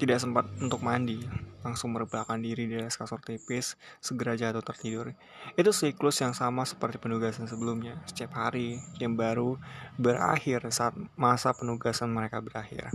tidak 0.00 0.24
sempat 0.24 0.48
untuk 0.56 0.80
mandi, 0.80 1.20
langsung 1.60 1.92
merebahkan 1.92 2.40
diri 2.40 2.68
di 2.68 2.76
atas 2.80 2.96
kasur 2.96 3.20
tipis, 3.20 3.76
segera 4.00 4.36
jatuh 4.36 4.64
tertidur. 4.64 5.12
Itu 5.54 5.70
siklus 5.70 6.20
yang 6.24 6.32
sama 6.32 6.64
seperti 6.64 6.96
penugasan 6.96 7.48
sebelumnya. 7.48 8.00
Setiap 8.08 8.36
hari 8.36 8.80
yang 9.00 9.16
baru 9.16 9.60
berakhir 10.00 10.64
saat 10.72 10.96
masa 11.14 11.52
penugasan 11.52 12.12
mereka 12.12 12.40
berakhir. 12.40 12.88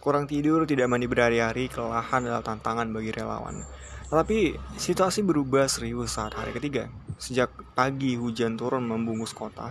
Kurang 0.00 0.24
tidur, 0.24 0.64
tidak 0.64 0.88
mandi 0.88 1.04
berhari-hari, 1.04 1.68
kelelahan 1.68 2.24
adalah 2.24 2.44
tantangan 2.44 2.88
bagi 2.88 3.12
relawan. 3.12 3.60
Tetapi 4.08 4.56
situasi 4.80 5.20
berubah 5.22 5.68
serius 5.68 6.16
saat 6.16 6.32
hari 6.32 6.56
ketiga. 6.56 6.88
Sejak 7.20 7.52
pagi 7.76 8.16
hujan 8.16 8.56
turun 8.56 8.88
membungkus 8.88 9.36
kota, 9.36 9.70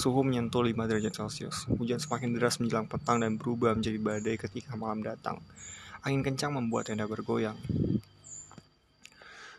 Suhu 0.00 0.22
menyentuh 0.24 0.64
5 0.64 0.86
derajat 0.86 1.12
Celcius. 1.12 1.66
Hujan 1.66 2.00
semakin 2.00 2.32
deras 2.32 2.56
menjelang 2.56 2.88
petang 2.88 3.20
dan 3.20 3.36
berubah 3.36 3.76
menjadi 3.76 4.00
badai 4.00 4.40
ketika 4.40 4.72
malam 4.72 5.04
datang. 5.04 5.42
Angin 6.00 6.24
kencang 6.24 6.56
membuat 6.56 6.88
tenda 6.88 7.04
bergoyang. 7.04 7.60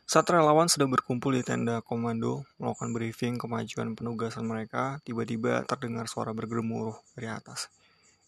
Saat 0.09 0.27
relawan 0.27 0.67
sedang 0.67 0.91
berkumpul 0.91 1.37
di 1.37 1.45
tenda 1.45 1.79
komando 1.79 2.43
melakukan 2.59 2.91
briefing 2.91 3.39
kemajuan 3.39 3.95
penugasan 3.95 4.43
mereka, 4.43 4.99
tiba-tiba 5.07 5.63
terdengar 5.63 6.09
suara 6.09 6.35
bergemuruh 6.35 6.99
dari 7.15 7.31
atas. 7.31 7.71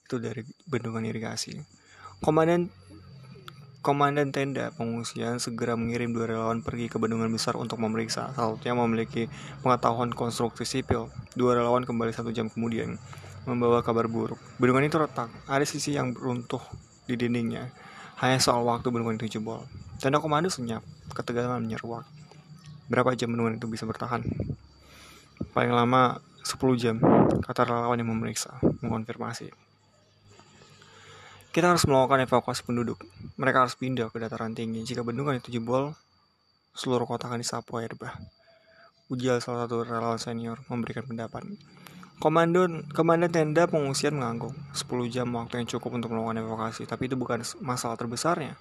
Itu 0.07 0.21
dari 0.21 0.47
bendungan 0.69 1.03
irigasi. 1.03 1.59
Komandan 2.23 2.71
Komandan 3.83 4.31
tenda 4.31 4.71
pengungsian 4.71 5.43
segera 5.43 5.75
mengirim 5.75 6.15
dua 6.15 6.31
relawan 6.31 6.63
pergi 6.63 6.87
ke 6.87 6.95
bendungan 6.95 7.27
besar 7.27 7.59
untuk 7.59 7.83
memeriksa. 7.83 8.31
Satunya 8.31 8.71
memiliki 8.79 9.27
pengetahuan 9.59 10.07
konstruksi 10.15 10.63
sipil. 10.63 11.11
Dua 11.35 11.59
relawan 11.59 11.83
kembali 11.83 12.15
satu 12.15 12.31
jam 12.31 12.47
kemudian, 12.47 12.95
membawa 13.43 13.83
kabar 13.83 14.07
buruk. 14.07 14.39
Bendungan 14.55 14.87
itu 14.87 14.95
retak, 14.95 15.27
ada 15.51 15.67
sisi 15.67 15.99
yang 15.99 16.15
runtuh 16.15 16.63
di 17.11 17.19
dindingnya. 17.19 17.75
Hanya 18.21 18.37
soal 18.37 18.61
waktu 18.67 18.91
bendungan 18.91 19.17
itu 19.17 19.39
jebol. 19.39 19.63
Tenda 19.97 20.19
komando 20.19 20.51
senyap, 20.51 20.83
ketegangan 21.15 21.63
menyeruak. 21.63 22.03
Berapa 22.91 23.15
jam 23.15 23.31
bendungan 23.31 23.55
itu 23.55 23.65
bisa 23.71 23.87
bertahan? 23.87 24.21
Paling 25.55 25.71
lama 25.71 26.19
10 26.43 26.59
jam, 26.75 26.99
kata 27.39 27.63
relawan 27.63 27.97
yang 27.97 28.11
memeriksa, 28.11 28.59
mengonfirmasi. 28.83 29.49
Kita 31.53 31.69
harus 31.69 31.85
melakukan 31.85 32.25
evakuasi 32.25 32.65
penduduk. 32.65 32.99
Mereka 33.37 33.63
harus 33.63 33.77
pindah 33.77 34.09
ke 34.09 34.17
dataran 34.17 34.57
tinggi. 34.57 34.81
Jika 34.81 35.05
bendungan 35.05 35.37
itu 35.37 35.53
jebol, 35.53 35.93
seluruh 36.73 37.05
kota 37.05 37.29
akan 37.29 37.45
disapu 37.45 37.77
air 37.77 37.93
bah. 37.93 38.17
Ujial 39.13 39.37
salah 39.37 39.69
satu 39.69 39.85
relawan 39.85 40.17
senior 40.17 40.57
memberikan 40.65 41.05
pendapat. 41.05 41.45
Komandan, 42.21 42.85
komandan 42.93 43.33
tenda 43.33 43.65
pengungsian 43.65 44.17
mengangguk. 44.17 44.53
10 44.77 45.09
jam 45.09 45.29
waktu 45.33 45.63
yang 45.63 45.67
cukup 45.69 45.97
untuk 45.97 46.13
melakukan 46.13 46.45
evakuasi, 46.45 46.85
tapi 46.85 47.09
itu 47.09 47.17
bukan 47.17 47.41
masalah 47.65 47.97
terbesarnya. 47.97 48.53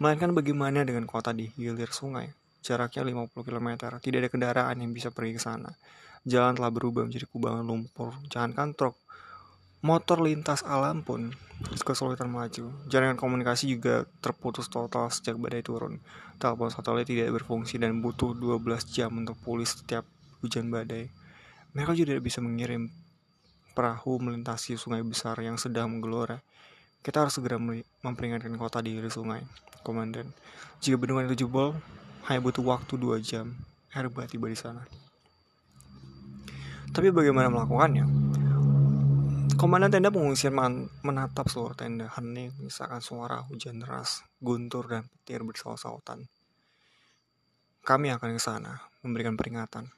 Melainkan 0.00 0.32
bagaimana 0.32 0.84
dengan 0.84 1.04
kota 1.04 1.32
di 1.32 1.52
hilir 1.56 1.92
sungai. 1.92 2.32
Jaraknya 2.64 3.04
50 3.04 3.46
km, 3.46 3.68
tidak 4.00 4.18
ada 4.24 4.30
kendaraan 4.32 4.76
yang 4.80 4.90
bisa 4.92 5.12
pergi 5.12 5.36
ke 5.36 5.42
sana. 5.42 5.70
Jalan 6.26 6.58
telah 6.58 6.72
berubah 6.74 7.06
menjadi 7.06 7.30
kubangan 7.30 7.62
lumpur. 7.62 8.16
Jangankan 8.26 8.74
truk, 8.74 8.96
motor 9.86 10.18
lintas 10.18 10.66
alam 10.66 11.06
pun 11.06 11.30
kesulitan 11.86 12.26
melaju. 12.26 12.74
Jaringan 12.90 13.14
komunikasi 13.14 13.70
juga 13.70 14.04
terputus 14.18 14.66
total 14.66 15.08
sejak 15.14 15.38
badai 15.38 15.62
turun. 15.62 16.02
Telepon 16.42 16.68
satelit 16.74 17.06
tidak 17.06 17.32
berfungsi 17.38 17.78
dan 17.78 18.02
butuh 18.02 18.34
12 18.34 18.90
jam 18.90 19.14
untuk 19.14 19.38
pulih 19.40 19.64
setiap 19.64 20.02
hujan 20.42 20.68
badai. 20.68 21.08
Mereka 21.76 21.92
juga 21.92 22.16
tidak 22.16 22.24
bisa 22.24 22.40
mengirim 22.40 22.88
perahu 23.76 24.16
melintasi 24.16 24.80
sungai 24.80 25.04
besar 25.04 25.36
yang 25.44 25.60
sedang 25.60 25.92
menggelora. 25.92 26.40
Kita 27.04 27.20
harus 27.20 27.36
segera 27.36 27.60
memperingatkan 28.00 28.56
kota 28.56 28.80
di 28.80 28.96
hulu 28.96 29.12
sungai, 29.12 29.44
komandan. 29.84 30.32
Jika 30.80 30.96
bendungan 30.96 31.28
itu 31.28 31.44
jebol, 31.44 31.76
hanya 32.32 32.40
butuh 32.40 32.64
waktu 32.64 32.96
2 32.96 33.20
jam. 33.20 33.52
Herba 33.92 34.24
tiba 34.24 34.48
di 34.48 34.56
sana. 34.56 34.88
Tapi 36.96 37.12
bagaimana 37.12 37.52
melakukannya? 37.52 38.08
Komandan 39.60 39.92
tenda 39.92 40.08
pengungsian 40.08 40.56
menatap 41.04 41.48
seluruh 41.52 41.76
tenda 41.76 42.08
hening, 42.16 42.56
misalkan 42.60 43.04
suara 43.04 43.44
hujan 43.44 43.80
deras, 43.84 44.24
guntur 44.40 44.88
dan 44.88 45.04
petir 45.08 45.44
bersaut-sautan. 45.44 46.24
Kami 47.84 48.08
akan 48.16 48.36
ke 48.36 48.40
sana, 48.40 48.80
memberikan 49.04 49.36
peringatan. 49.36 49.92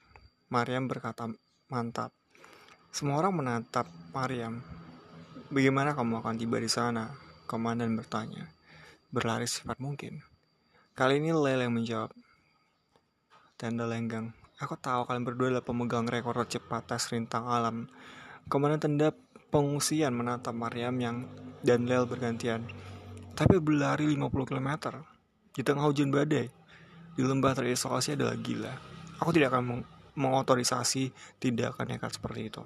Mariam 0.50 0.86
berkata 0.90 1.30
mantap. 1.68 2.16
Semua 2.88 3.20
orang 3.20 3.36
menatap 3.36 3.84
Mariam. 4.16 4.64
Bagaimana 5.52 5.92
kamu 5.92 6.24
akan 6.24 6.40
tiba 6.40 6.56
di 6.56 6.68
sana? 6.68 7.12
Komandan 7.44 7.92
bertanya. 7.92 8.48
Berlari 9.12 9.44
sifat 9.44 9.76
mungkin. 9.76 10.24
Kali 10.96 11.20
ini 11.20 11.32
Lele 11.32 11.68
yang 11.68 11.76
menjawab. 11.76 12.12
Tenda 13.60 13.84
lenggang. 13.84 14.32
Aku 14.58 14.80
tahu 14.80 15.04
kalian 15.04 15.28
berdua 15.28 15.52
adalah 15.52 15.64
pemegang 15.64 16.08
rekor 16.08 16.40
tercepat 16.40 16.88
tes 16.88 17.04
rintang 17.12 17.44
alam. 17.44 17.84
Komandan 18.48 18.80
tenda 18.80 19.08
pengungsian 19.52 20.16
menatap 20.16 20.56
Mariam 20.56 20.96
yang 20.96 21.28
dan 21.60 21.84
Lel 21.84 22.08
bergantian. 22.08 22.64
Tapi 23.36 23.60
berlari 23.60 24.08
50 24.08 24.24
km 24.48 24.70
di 25.52 25.60
tengah 25.60 25.84
hujan 25.84 26.08
badai 26.08 26.48
di 27.12 27.22
lembah 27.22 27.52
terisolasi 27.52 28.16
adalah 28.16 28.34
gila. 28.40 28.72
Aku 29.20 29.36
tidak 29.36 29.52
akan 29.52 29.84
mengotorisasi 30.18 31.14
tindakan 31.38 31.94
nekat 31.94 32.18
seperti 32.18 32.50
itu. 32.50 32.62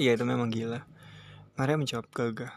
Iya 0.00 0.16
itu 0.16 0.24
memang 0.24 0.48
gila. 0.48 0.88
Mariam 1.60 1.84
menjawab 1.84 2.08
gagah. 2.08 2.56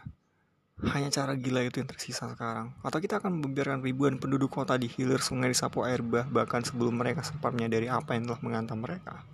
Hanya 0.92 1.08
cara 1.12 1.36
gila 1.36 1.64
itu 1.64 1.80
yang 1.80 1.88
tersisa 1.88 2.28
sekarang. 2.32 2.72
Atau 2.80 3.00
kita 3.04 3.20
akan 3.20 3.44
membiarkan 3.44 3.84
ribuan 3.84 4.16
penduduk 4.16 4.52
kota 4.52 4.80
di 4.80 4.88
hilir 4.88 5.20
sungai 5.20 5.52
disapu 5.52 5.84
air 5.84 6.00
bah 6.00 6.24
bahkan 6.28 6.64
sebelum 6.64 6.96
mereka 6.96 7.20
sempat 7.20 7.52
menyadari 7.52 7.92
apa 7.92 8.16
yang 8.16 8.28
telah 8.28 8.40
menghantam 8.40 8.80
mereka. 8.80 9.24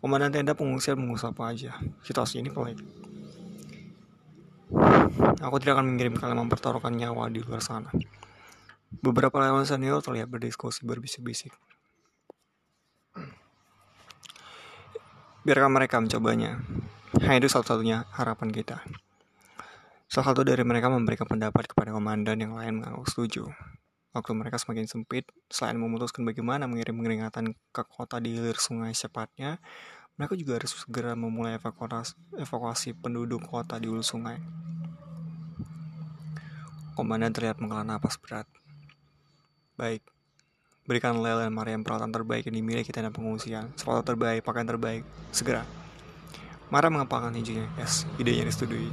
Komandan 0.00 0.32
tenda 0.32 0.56
pengungsian 0.56 0.96
mengusap 0.96 1.36
aja. 1.44 1.76
Situasi 2.00 2.40
ini 2.40 2.48
pelik. 2.48 2.80
Aku 5.44 5.56
tidak 5.60 5.76
akan 5.76 5.92
mengirim 5.92 6.16
kalian 6.16 6.40
mempertaruhkan 6.48 6.96
nyawa 6.96 7.28
di 7.28 7.44
luar 7.44 7.60
sana. 7.60 7.92
Beberapa 8.90 9.36
lawan 9.38 9.68
senior 9.68 10.00
terlihat 10.00 10.32
berdiskusi 10.32 10.88
berbisik-bisik. 10.88 11.52
Biarkan 15.40 15.72
mereka 15.72 15.96
mencobanya. 15.96 16.60
Hanya 17.24 17.40
itu 17.40 17.48
satu-satunya 17.48 18.04
harapan 18.12 18.52
kita. 18.52 18.84
Salah 20.04 20.36
satu 20.36 20.44
dari 20.44 20.60
mereka 20.68 20.92
memberikan 20.92 21.24
pendapat 21.24 21.64
kepada 21.64 21.96
komandan 21.96 22.36
yang 22.44 22.52
lain 22.52 22.84
mengaku 22.84 23.08
setuju. 23.08 23.44
Waktu 24.12 24.36
mereka 24.36 24.60
semakin 24.60 24.84
sempit, 24.84 25.24
selain 25.48 25.80
memutuskan 25.80 26.28
bagaimana 26.28 26.68
mengirim 26.68 26.92
peringatan 27.00 27.56
ke 27.72 27.82
kota 27.88 28.20
di 28.20 28.36
hilir 28.36 28.60
sungai 28.60 28.92
secepatnya, 28.92 29.62
mereka 30.20 30.36
juga 30.36 30.60
harus 30.60 30.76
segera 30.76 31.16
memulai 31.16 31.56
evakuasi, 31.56 32.20
evakuasi 32.36 32.92
penduduk 33.00 33.40
kota 33.48 33.80
di 33.80 33.88
hulu 33.88 34.04
sungai. 34.04 34.36
Komandan 37.00 37.32
terlihat 37.32 37.64
menghela 37.64 37.80
napas 37.80 38.20
berat. 38.20 38.44
Baik, 39.80 40.04
berikan 40.90 41.22
Lel 41.22 41.46
dan 41.46 41.54
Mariam 41.54 41.86
peralatan 41.86 42.10
terbaik 42.10 42.50
yang 42.50 42.58
dimiliki 42.58 42.90
tenda 42.90 43.14
pengungsian, 43.14 43.70
sepatu 43.78 44.02
terbaik, 44.02 44.42
pakaian 44.42 44.66
terbaik, 44.66 45.06
segera. 45.30 45.62
Mara 46.66 46.90
mengepalkan 46.90 47.30
tinjunya, 47.30 47.70
yes, 47.78 48.10
idenya 48.18 48.42
disetujui. 48.50 48.90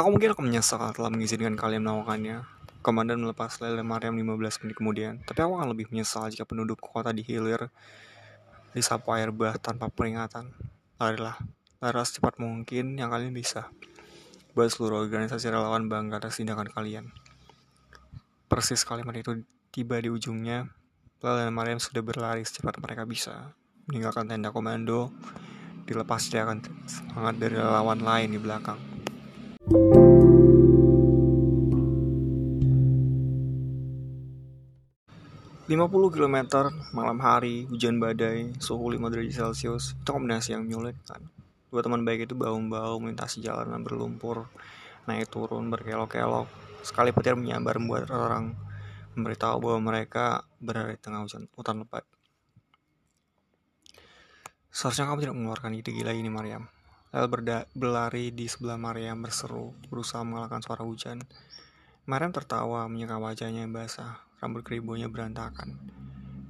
Aku 0.00 0.08
mungkin 0.08 0.32
akan 0.32 0.48
menyesal 0.48 0.80
telah 0.96 1.12
mengizinkan 1.12 1.60
kalian 1.60 1.84
melakukannya. 1.84 2.48
Komandan 2.80 3.20
melepas 3.20 3.60
Lele 3.60 3.84
Mariam 3.84 4.16
15 4.16 4.64
menit 4.64 4.76
kemudian, 4.80 5.20
tapi 5.28 5.44
aku 5.44 5.60
akan 5.60 5.76
lebih 5.76 5.92
menyesal 5.92 6.24
jika 6.32 6.48
penduduk 6.48 6.80
kota 6.80 7.12
di 7.12 7.20
hilir 7.20 7.68
disapu 8.72 9.12
air 9.12 9.28
bah 9.28 9.60
tanpa 9.60 9.92
peringatan. 9.92 10.56
Larilah, 10.96 11.36
larilah 11.84 12.06
secepat 12.08 12.40
mungkin 12.40 12.96
yang 12.96 13.12
kalian 13.12 13.36
bisa. 13.36 13.68
Buat 14.56 14.72
seluruh 14.72 15.04
organisasi 15.04 15.52
relawan 15.52 15.84
bangga 15.84 16.16
atas 16.16 16.40
tindakan 16.40 16.72
kalian. 16.72 17.12
Persis 18.48 18.88
kalimat 18.88 19.12
itu 19.20 19.44
tiba 19.68 20.00
di 20.00 20.08
ujungnya, 20.08 20.68
Lele 21.24 21.48
dan 21.48 21.56
Mariam 21.56 21.80
sudah 21.80 22.04
berlari 22.04 22.44
secepat 22.44 22.76
mereka 22.84 23.08
bisa, 23.08 23.56
meninggalkan 23.88 24.28
tenda 24.28 24.52
komando, 24.52 25.08
dilepas 25.88 26.20
akan 26.28 26.60
semangat 26.84 27.40
dari 27.40 27.56
relawan 27.56 27.96
lain 28.04 28.28
di 28.28 28.36
belakang. 28.36 28.76
50 35.64 36.12
km 36.12 36.68
malam 36.92 37.16
hari, 37.24 37.64
hujan 37.72 37.96
badai, 37.96 38.52
suhu 38.60 38.92
5 38.92 39.08
derajat 39.08 39.32
Celcius, 39.32 39.96
itu 39.96 40.10
kombinasi 40.12 40.52
yang 40.52 40.68
menyulitkan. 40.68 41.24
Dua 41.72 41.80
teman 41.80 42.04
baik 42.04 42.28
itu 42.28 42.36
bau-bau 42.36 43.00
melintasi 43.00 43.40
jalanan 43.40 43.80
berlumpur, 43.80 44.44
naik 45.08 45.32
turun 45.32 45.72
berkelok-kelok. 45.72 46.52
Sekali 46.84 47.16
petir 47.16 47.32
menyambar 47.32 47.80
membuat 47.80 48.12
orang 48.12 48.52
memberitahu 49.14 49.62
bahwa 49.62 49.94
mereka 49.94 50.46
berada 50.58 50.90
di 50.90 51.00
tengah 51.00 51.22
hujan, 51.22 51.46
hutan 51.54 51.82
lebat. 51.82 52.04
Seharusnya 54.74 55.06
kamu 55.06 55.18
tidak 55.22 55.36
mengeluarkan 55.38 55.72
ide 55.78 55.90
gila 55.94 56.10
ini, 56.10 56.26
Mariam. 56.26 56.66
Lel 57.14 57.30
berlari 57.78 58.34
di 58.34 58.50
sebelah 58.50 58.74
Mariam 58.74 59.22
berseru, 59.22 59.70
berusaha 59.86 60.26
mengalahkan 60.26 60.58
suara 60.58 60.82
hujan. 60.82 61.22
Mariam 62.10 62.34
tertawa, 62.34 62.90
menyeka 62.90 63.22
wajahnya 63.22 63.62
yang 63.62 63.70
basah, 63.70 64.18
rambut 64.42 64.66
keribunya 64.66 65.06
berantakan. 65.06 65.78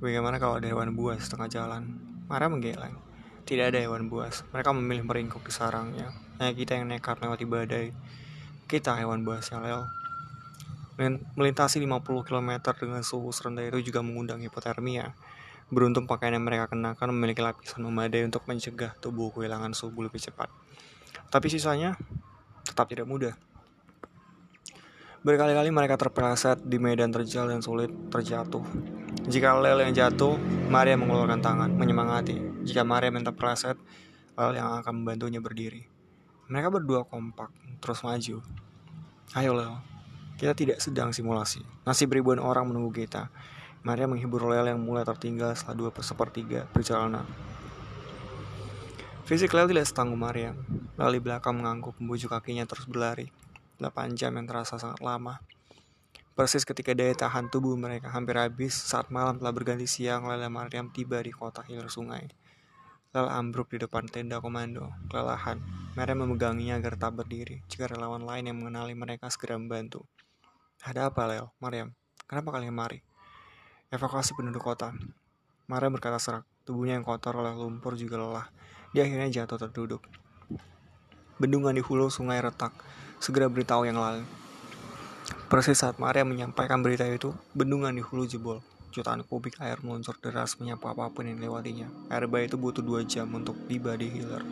Bagaimana 0.00 0.40
kalau 0.40 0.56
ada 0.56 0.64
hewan 0.64 0.96
buas 0.96 1.20
setengah 1.20 1.52
jalan? 1.52 2.00
Mariam 2.32 2.56
menggeleng. 2.56 2.96
Tidak 3.44 3.76
ada 3.76 3.76
hewan 3.76 4.08
buas, 4.08 4.40
mereka 4.56 4.72
memilih 4.72 5.04
meringkuk 5.04 5.44
di 5.44 5.52
sarangnya. 5.52 6.08
Hanya 6.40 6.56
kita 6.56 6.80
yang 6.80 6.88
nekat 6.88 7.20
melewati 7.20 7.44
badai. 7.44 7.86
Kita 8.64 8.96
hewan 8.96 9.20
buas 9.20 9.52
ya, 9.52 9.60
Lel. 9.60 9.84
Melintasi 11.34 11.82
50 11.82 12.22
km 12.22 12.50
dengan 12.78 13.02
suhu 13.02 13.34
serendah 13.34 13.66
itu 13.66 13.90
juga 13.90 13.98
mengundang 14.04 14.38
hipotermia. 14.42 15.10
Beruntung 15.66 16.06
pakaian 16.06 16.38
yang 16.38 16.46
mereka 16.46 16.70
kenakan 16.70 17.08
memiliki 17.10 17.42
lapisan 17.42 17.82
memadai 17.82 18.22
untuk 18.22 18.46
mencegah 18.46 18.94
tubuh 19.02 19.34
kehilangan 19.34 19.74
suhu 19.74 20.06
lebih 20.06 20.22
cepat. 20.22 20.46
Tapi 21.32 21.46
sisanya 21.50 21.98
tetap 22.62 22.86
tidak 22.86 23.10
mudah. 23.10 23.34
Berkali-kali 25.24 25.72
mereka 25.72 25.96
terpeleset 25.96 26.60
di 26.68 26.76
medan 26.76 27.08
terjal 27.08 27.48
dan 27.48 27.64
sulit 27.64 27.88
terjatuh. 28.12 28.60
Jika 29.24 29.56
Lel 29.56 29.80
yang 29.80 29.96
jatuh, 29.96 30.36
Maria 30.68 31.00
mengeluarkan 31.00 31.40
tangan, 31.40 31.70
menyemangati. 31.72 32.60
Jika 32.60 32.84
Maria 32.84 33.08
minta 33.08 33.32
terpeleset, 33.32 33.80
Lel 34.36 34.52
yang 34.52 34.68
akan 34.84 35.00
membantunya 35.00 35.40
berdiri. 35.40 35.88
Mereka 36.52 36.68
berdua 36.68 37.08
kompak, 37.08 37.48
terus 37.80 38.04
maju. 38.04 38.44
Ayo 39.32 39.56
Lel, 39.56 39.80
kita 40.34 40.52
tidak 40.52 40.78
sedang 40.82 41.14
simulasi. 41.14 41.62
Nasib 41.86 42.10
ribuan 42.10 42.42
orang 42.42 42.66
menunggu 42.66 42.90
kita. 42.90 43.30
Maria 43.84 44.08
menghibur 44.08 44.48
Lel 44.48 44.72
yang 44.72 44.80
mulai 44.80 45.04
tertinggal 45.04 45.52
setelah 45.52 45.76
dua 45.76 45.90
sepertiga 46.00 46.64
perjalanan. 46.72 47.28
Fisik 49.28 49.52
Lel 49.56 49.68
tidak 49.68 49.88
setangguh 49.88 50.16
Maria. 50.16 50.56
Lel 50.96 51.16
di 51.16 51.20
belakang 51.20 51.60
mengangguk 51.60 51.96
membujuk 52.00 52.32
kakinya 52.32 52.64
terus 52.64 52.88
berlari. 52.88 53.28
8 53.76 54.14
jam 54.16 54.32
yang 54.36 54.46
terasa 54.46 54.80
sangat 54.80 55.04
lama. 55.04 55.42
Persis 56.34 56.66
ketika 56.66 56.96
daya 56.98 57.14
tahan 57.14 57.46
tubuh 57.46 57.78
mereka 57.78 58.10
hampir 58.10 58.34
habis 58.34 58.74
saat 58.74 59.06
malam 59.12 59.38
telah 59.38 59.54
berganti 59.54 59.86
siang 59.86 60.26
Lel 60.26 60.42
dan 60.42 60.50
Mariam 60.50 60.90
tiba 60.90 61.22
di 61.22 61.30
kota 61.30 61.62
hilir 61.62 61.86
sungai. 61.86 62.26
Lel 63.14 63.30
ambruk 63.30 63.70
di 63.70 63.78
depan 63.78 64.10
tenda 64.10 64.42
komando, 64.42 64.90
kelelahan. 65.06 65.62
Mariam 65.94 66.26
memeganginya 66.26 66.82
agar 66.82 66.98
tak 66.98 67.22
berdiri 67.22 67.62
jika 67.70 67.86
relawan 67.86 68.26
lain 68.26 68.50
yang 68.50 68.58
mengenali 68.58 68.98
mereka 68.98 69.30
segera 69.30 69.54
membantu. 69.54 70.08
Ada 70.82 71.12
apa 71.12 71.22
Lel, 71.30 71.46
Mariam? 71.62 71.94
Kenapa 72.26 72.56
kalian 72.56 72.74
mari? 72.74 73.04
Evakuasi 73.94 74.34
penduduk 74.34 74.64
kota. 74.64 74.90
Mara 75.70 75.86
berkata 75.86 76.18
serak. 76.18 76.42
Tubuhnya 76.64 76.96
yang 76.96 77.04
kotor 77.04 77.36
oleh 77.36 77.52
lumpur 77.52 77.94
juga 77.94 78.16
lelah. 78.18 78.48
Dia 78.90 79.06
akhirnya 79.06 79.30
jatuh 79.30 79.60
terduduk. 79.60 80.02
Bendungan 81.36 81.76
di 81.76 81.84
hulu 81.84 82.08
sungai 82.08 82.40
retak. 82.40 82.72
Segera 83.22 83.46
beritahu 83.46 83.84
yang 83.86 84.00
lalu. 84.00 84.26
Persis 85.52 85.78
saat 85.78 86.00
Maria 86.02 86.24
menyampaikan 86.24 86.80
berita 86.80 87.04
itu, 87.06 87.30
bendungan 87.52 87.92
di 87.92 88.02
hulu 88.02 88.24
jebol. 88.26 88.64
Jutaan 88.94 89.26
kubik 89.26 89.58
air 89.58 89.78
meluncur 89.82 90.14
deras 90.22 90.56
menyapu 90.56 90.86
apa 90.86 91.10
pun 91.10 91.26
yang 91.26 91.36
dilewatinya. 91.36 91.90
Air 92.08 92.30
bayi 92.30 92.46
itu 92.46 92.54
butuh 92.54 92.80
dua 92.80 93.02
jam 93.02 93.26
untuk 93.34 93.58
tiba 93.66 93.92
di 93.98 94.06
hilir. 94.06 94.42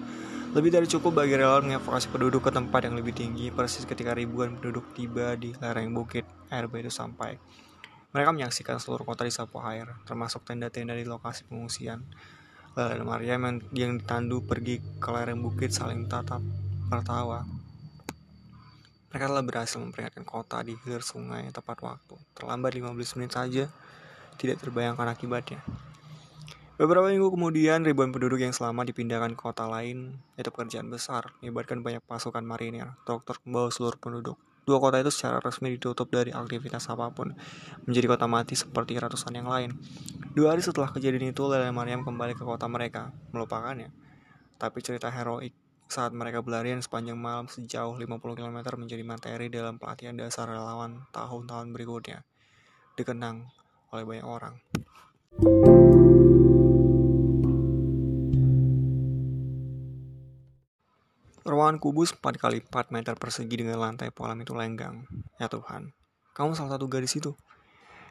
Lebih 0.52 0.68
dari 0.68 0.84
cukup 0.84 1.24
bagi 1.24 1.32
relawan 1.32 1.64
mengevakuasi 1.64 2.12
penduduk 2.12 2.44
ke 2.44 2.52
tempat 2.52 2.84
yang 2.84 2.92
lebih 2.92 3.16
tinggi, 3.16 3.48
persis 3.48 3.88
ketika 3.88 4.12
ribuan 4.12 4.60
penduduk 4.60 4.84
tiba 4.92 5.32
di 5.32 5.56
lereng 5.56 5.96
bukit, 5.96 6.28
air 6.52 6.68
itu 6.68 6.92
sampai. 6.92 7.40
Mereka 8.12 8.36
menyaksikan 8.36 8.76
seluruh 8.76 9.08
kota 9.08 9.24
di 9.24 9.32
sapu 9.32 9.64
air, 9.64 9.88
termasuk 10.04 10.44
tenda-tenda 10.44 10.92
di 10.92 11.08
lokasi 11.08 11.48
pengungsian. 11.48 12.04
Lala 12.76 13.00
dan 13.00 13.08
Maria 13.08 13.40
yang 13.72 13.96
ditandu 13.96 14.44
pergi 14.44 14.76
ke 15.00 15.08
lereng 15.08 15.40
bukit 15.40 15.72
saling 15.72 16.04
tatap 16.04 16.44
tertawa. 16.92 17.48
Mereka 19.08 19.32
telah 19.32 19.44
berhasil 19.44 19.80
memperingatkan 19.80 20.28
kota 20.28 20.60
di 20.60 20.76
hilir 20.84 21.00
sungai 21.00 21.48
tepat 21.48 21.80
waktu. 21.80 22.20
Terlambat 22.36 22.76
15 22.76 23.16
menit 23.16 23.32
saja, 23.32 23.72
tidak 24.36 24.60
terbayangkan 24.60 25.08
akibatnya. 25.08 25.64
Beberapa 26.82 27.14
minggu 27.14 27.30
kemudian, 27.30 27.86
ribuan 27.86 28.10
penduduk 28.10 28.42
yang 28.42 28.50
selama 28.50 28.82
dipindahkan 28.82 29.38
ke 29.38 29.40
kota 29.46 29.70
lain, 29.70 30.18
itu 30.34 30.50
pekerjaan 30.50 30.90
besar, 30.90 31.30
melibatkan 31.38 31.78
banyak 31.78 32.02
pasukan 32.02 32.42
marinir, 32.42 32.98
dokter 33.06 33.38
membawa 33.46 33.70
seluruh 33.70 33.94
penduduk. 34.02 34.34
Dua 34.66 34.82
kota 34.82 34.98
itu 34.98 35.14
secara 35.14 35.38
resmi 35.38 35.78
ditutup 35.78 36.10
dari 36.10 36.34
aktivitas 36.34 36.90
apa 36.90 37.14
pun, 37.14 37.38
menjadi 37.86 38.06
kota 38.10 38.26
mati 38.26 38.58
seperti 38.58 38.98
ratusan 38.98 39.30
yang 39.30 39.46
lain. 39.46 39.78
Dua 40.34 40.58
hari 40.58 40.66
setelah 40.66 40.90
kejadian 40.90 41.30
itu, 41.30 41.46
Lele 41.46 41.70
Mariam 41.70 42.02
kembali 42.02 42.34
ke 42.34 42.42
kota 42.42 42.66
mereka, 42.66 43.14
melupakannya. 43.30 43.94
Tapi 44.58 44.82
cerita 44.82 45.06
heroik 45.06 45.54
saat 45.86 46.10
mereka 46.10 46.42
berlarian 46.42 46.82
sepanjang 46.82 47.14
malam 47.14 47.46
sejauh 47.46 47.94
50 47.94 48.10
km 48.18 48.58
menjadi 48.74 49.06
materi 49.06 49.46
dalam 49.54 49.78
pelatihan 49.78 50.18
dasar 50.18 50.50
relawan 50.50 51.06
tahun-tahun 51.14 51.70
berikutnya, 51.70 52.26
dikenang 52.98 53.46
oleh 53.94 54.02
banyak 54.02 54.26
orang. 54.26 54.58
Kubus 61.78 62.10
4 62.10 62.42
kali 62.42 62.58
4 62.66 62.90
meter 62.90 63.14
persegi 63.14 63.62
dengan 63.62 63.78
lantai 63.78 64.10
polam 64.10 64.34
itu 64.42 64.50
lenggang. 64.50 65.06
Ya 65.38 65.46
Tuhan, 65.46 65.94
kamu 66.34 66.58
salah 66.58 66.74
satu 66.74 66.90
gadis 66.90 67.14
itu. 67.14 67.38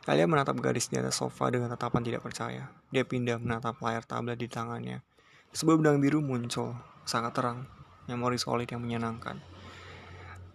Elia 0.08 0.26
menatap 0.26 0.56
gadis 0.64 0.88
di 0.88 0.96
atas 0.98 1.20
sofa 1.20 1.52
dengan 1.52 1.70
tatapan 1.76 2.02
tidak 2.02 2.24
percaya. 2.24 2.72
Dia 2.90 3.04
pindah 3.04 3.38
menatap 3.38 3.78
layar 3.84 4.08
tablet 4.08 4.40
di 4.40 4.48
tangannya. 4.48 5.04
Sebuah 5.52 5.78
benang 5.78 6.00
biru 6.00 6.24
muncul, 6.24 6.74
sangat 7.04 7.36
terang, 7.36 7.68
memori 8.08 8.40
solid 8.40 8.66
yang 8.72 8.82
menyenangkan. 8.82 9.44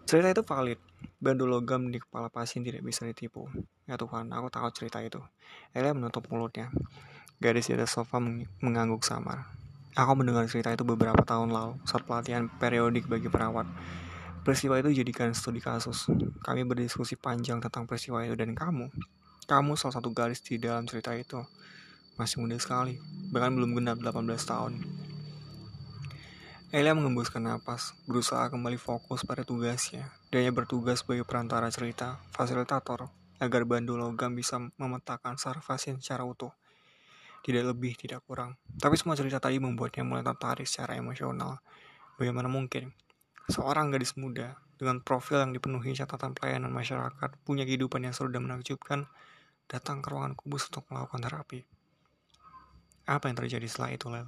Cerita 0.08 0.32
itu 0.32 0.42
valid. 0.42 0.80
Bandu 1.20 1.44
logam 1.44 1.92
di 1.92 2.00
kepala 2.00 2.32
pasien 2.32 2.64
tidak 2.64 2.80
bisa 2.80 3.04
ditipu. 3.04 3.44
Ya 3.84 4.00
Tuhan, 4.00 4.32
aku 4.32 4.48
tahu 4.48 4.72
cerita 4.72 5.04
itu. 5.04 5.20
Elia 5.76 5.92
menutup 5.92 6.24
mulutnya. 6.32 6.72
Gadis 7.36 7.68
di 7.68 7.76
atas 7.76 7.92
sofa 7.92 8.16
mengangguk 8.64 9.04
samar. 9.04 9.52
Aku 9.96 10.12
mendengar 10.12 10.44
cerita 10.44 10.68
itu 10.76 10.84
beberapa 10.84 11.24
tahun 11.24 11.56
lalu 11.56 11.80
saat 11.88 12.04
pelatihan 12.04 12.52
periodik 12.52 13.08
bagi 13.08 13.32
perawat. 13.32 13.64
Peristiwa 14.44 14.76
itu 14.76 14.92
jadikan 14.92 15.32
studi 15.32 15.64
kasus. 15.64 16.12
Kami 16.44 16.68
berdiskusi 16.68 17.16
panjang 17.16 17.64
tentang 17.64 17.88
peristiwa 17.88 18.20
itu 18.20 18.36
dan 18.36 18.52
kamu. 18.52 18.92
Kamu 19.48 19.72
salah 19.80 19.96
satu 19.96 20.12
garis 20.12 20.44
di 20.44 20.60
dalam 20.60 20.84
cerita 20.84 21.16
itu. 21.16 21.40
Masih 22.20 22.44
muda 22.44 22.60
sekali, 22.60 23.00
bahkan 23.32 23.56
belum 23.56 23.72
genap 23.72 23.96
18 24.04 24.36
tahun. 24.44 24.84
Elia 26.76 26.92
mengembuskan 26.92 27.48
napas, 27.48 27.96
berusaha 28.04 28.52
kembali 28.52 28.76
fokus 28.76 29.24
pada 29.24 29.48
tugasnya. 29.48 30.12
Dia 30.28 30.52
bertugas 30.52 31.00
sebagai 31.00 31.24
perantara 31.24 31.72
cerita, 31.72 32.20
fasilitator, 32.36 33.08
agar 33.40 33.64
bandu 33.64 33.96
logam 33.96 34.36
bisa 34.36 34.60
memetakan 34.76 35.40
saraf 35.40 35.72
secara 35.80 36.20
utuh 36.28 36.52
tidak 37.46 37.70
lebih, 37.70 37.94
tidak 37.94 38.26
kurang. 38.26 38.58
Tapi 38.74 38.98
semua 38.98 39.14
cerita 39.14 39.38
tadi 39.38 39.62
membuatnya 39.62 40.02
mulai 40.02 40.26
tertarik 40.26 40.66
secara 40.66 40.98
emosional. 40.98 41.62
Bagaimana 42.18 42.50
mungkin 42.50 42.90
seorang 43.46 43.94
gadis 43.94 44.18
muda 44.18 44.58
dengan 44.74 44.98
profil 44.98 45.46
yang 45.46 45.54
dipenuhi 45.54 45.94
catatan 45.94 46.34
pelayanan 46.34 46.74
masyarakat 46.74 47.30
punya 47.46 47.62
kehidupan 47.62 48.02
yang 48.02 48.10
seru 48.10 48.34
dan 48.34 48.50
menakjubkan 48.50 49.06
datang 49.70 50.02
ke 50.02 50.10
ruangan 50.10 50.34
kubus 50.34 50.66
untuk 50.66 50.90
melakukan 50.90 51.22
terapi. 51.22 51.62
Apa 53.06 53.30
yang 53.30 53.38
terjadi 53.38 53.70
setelah 53.70 53.90
itu, 53.94 54.06
Lel? 54.10 54.26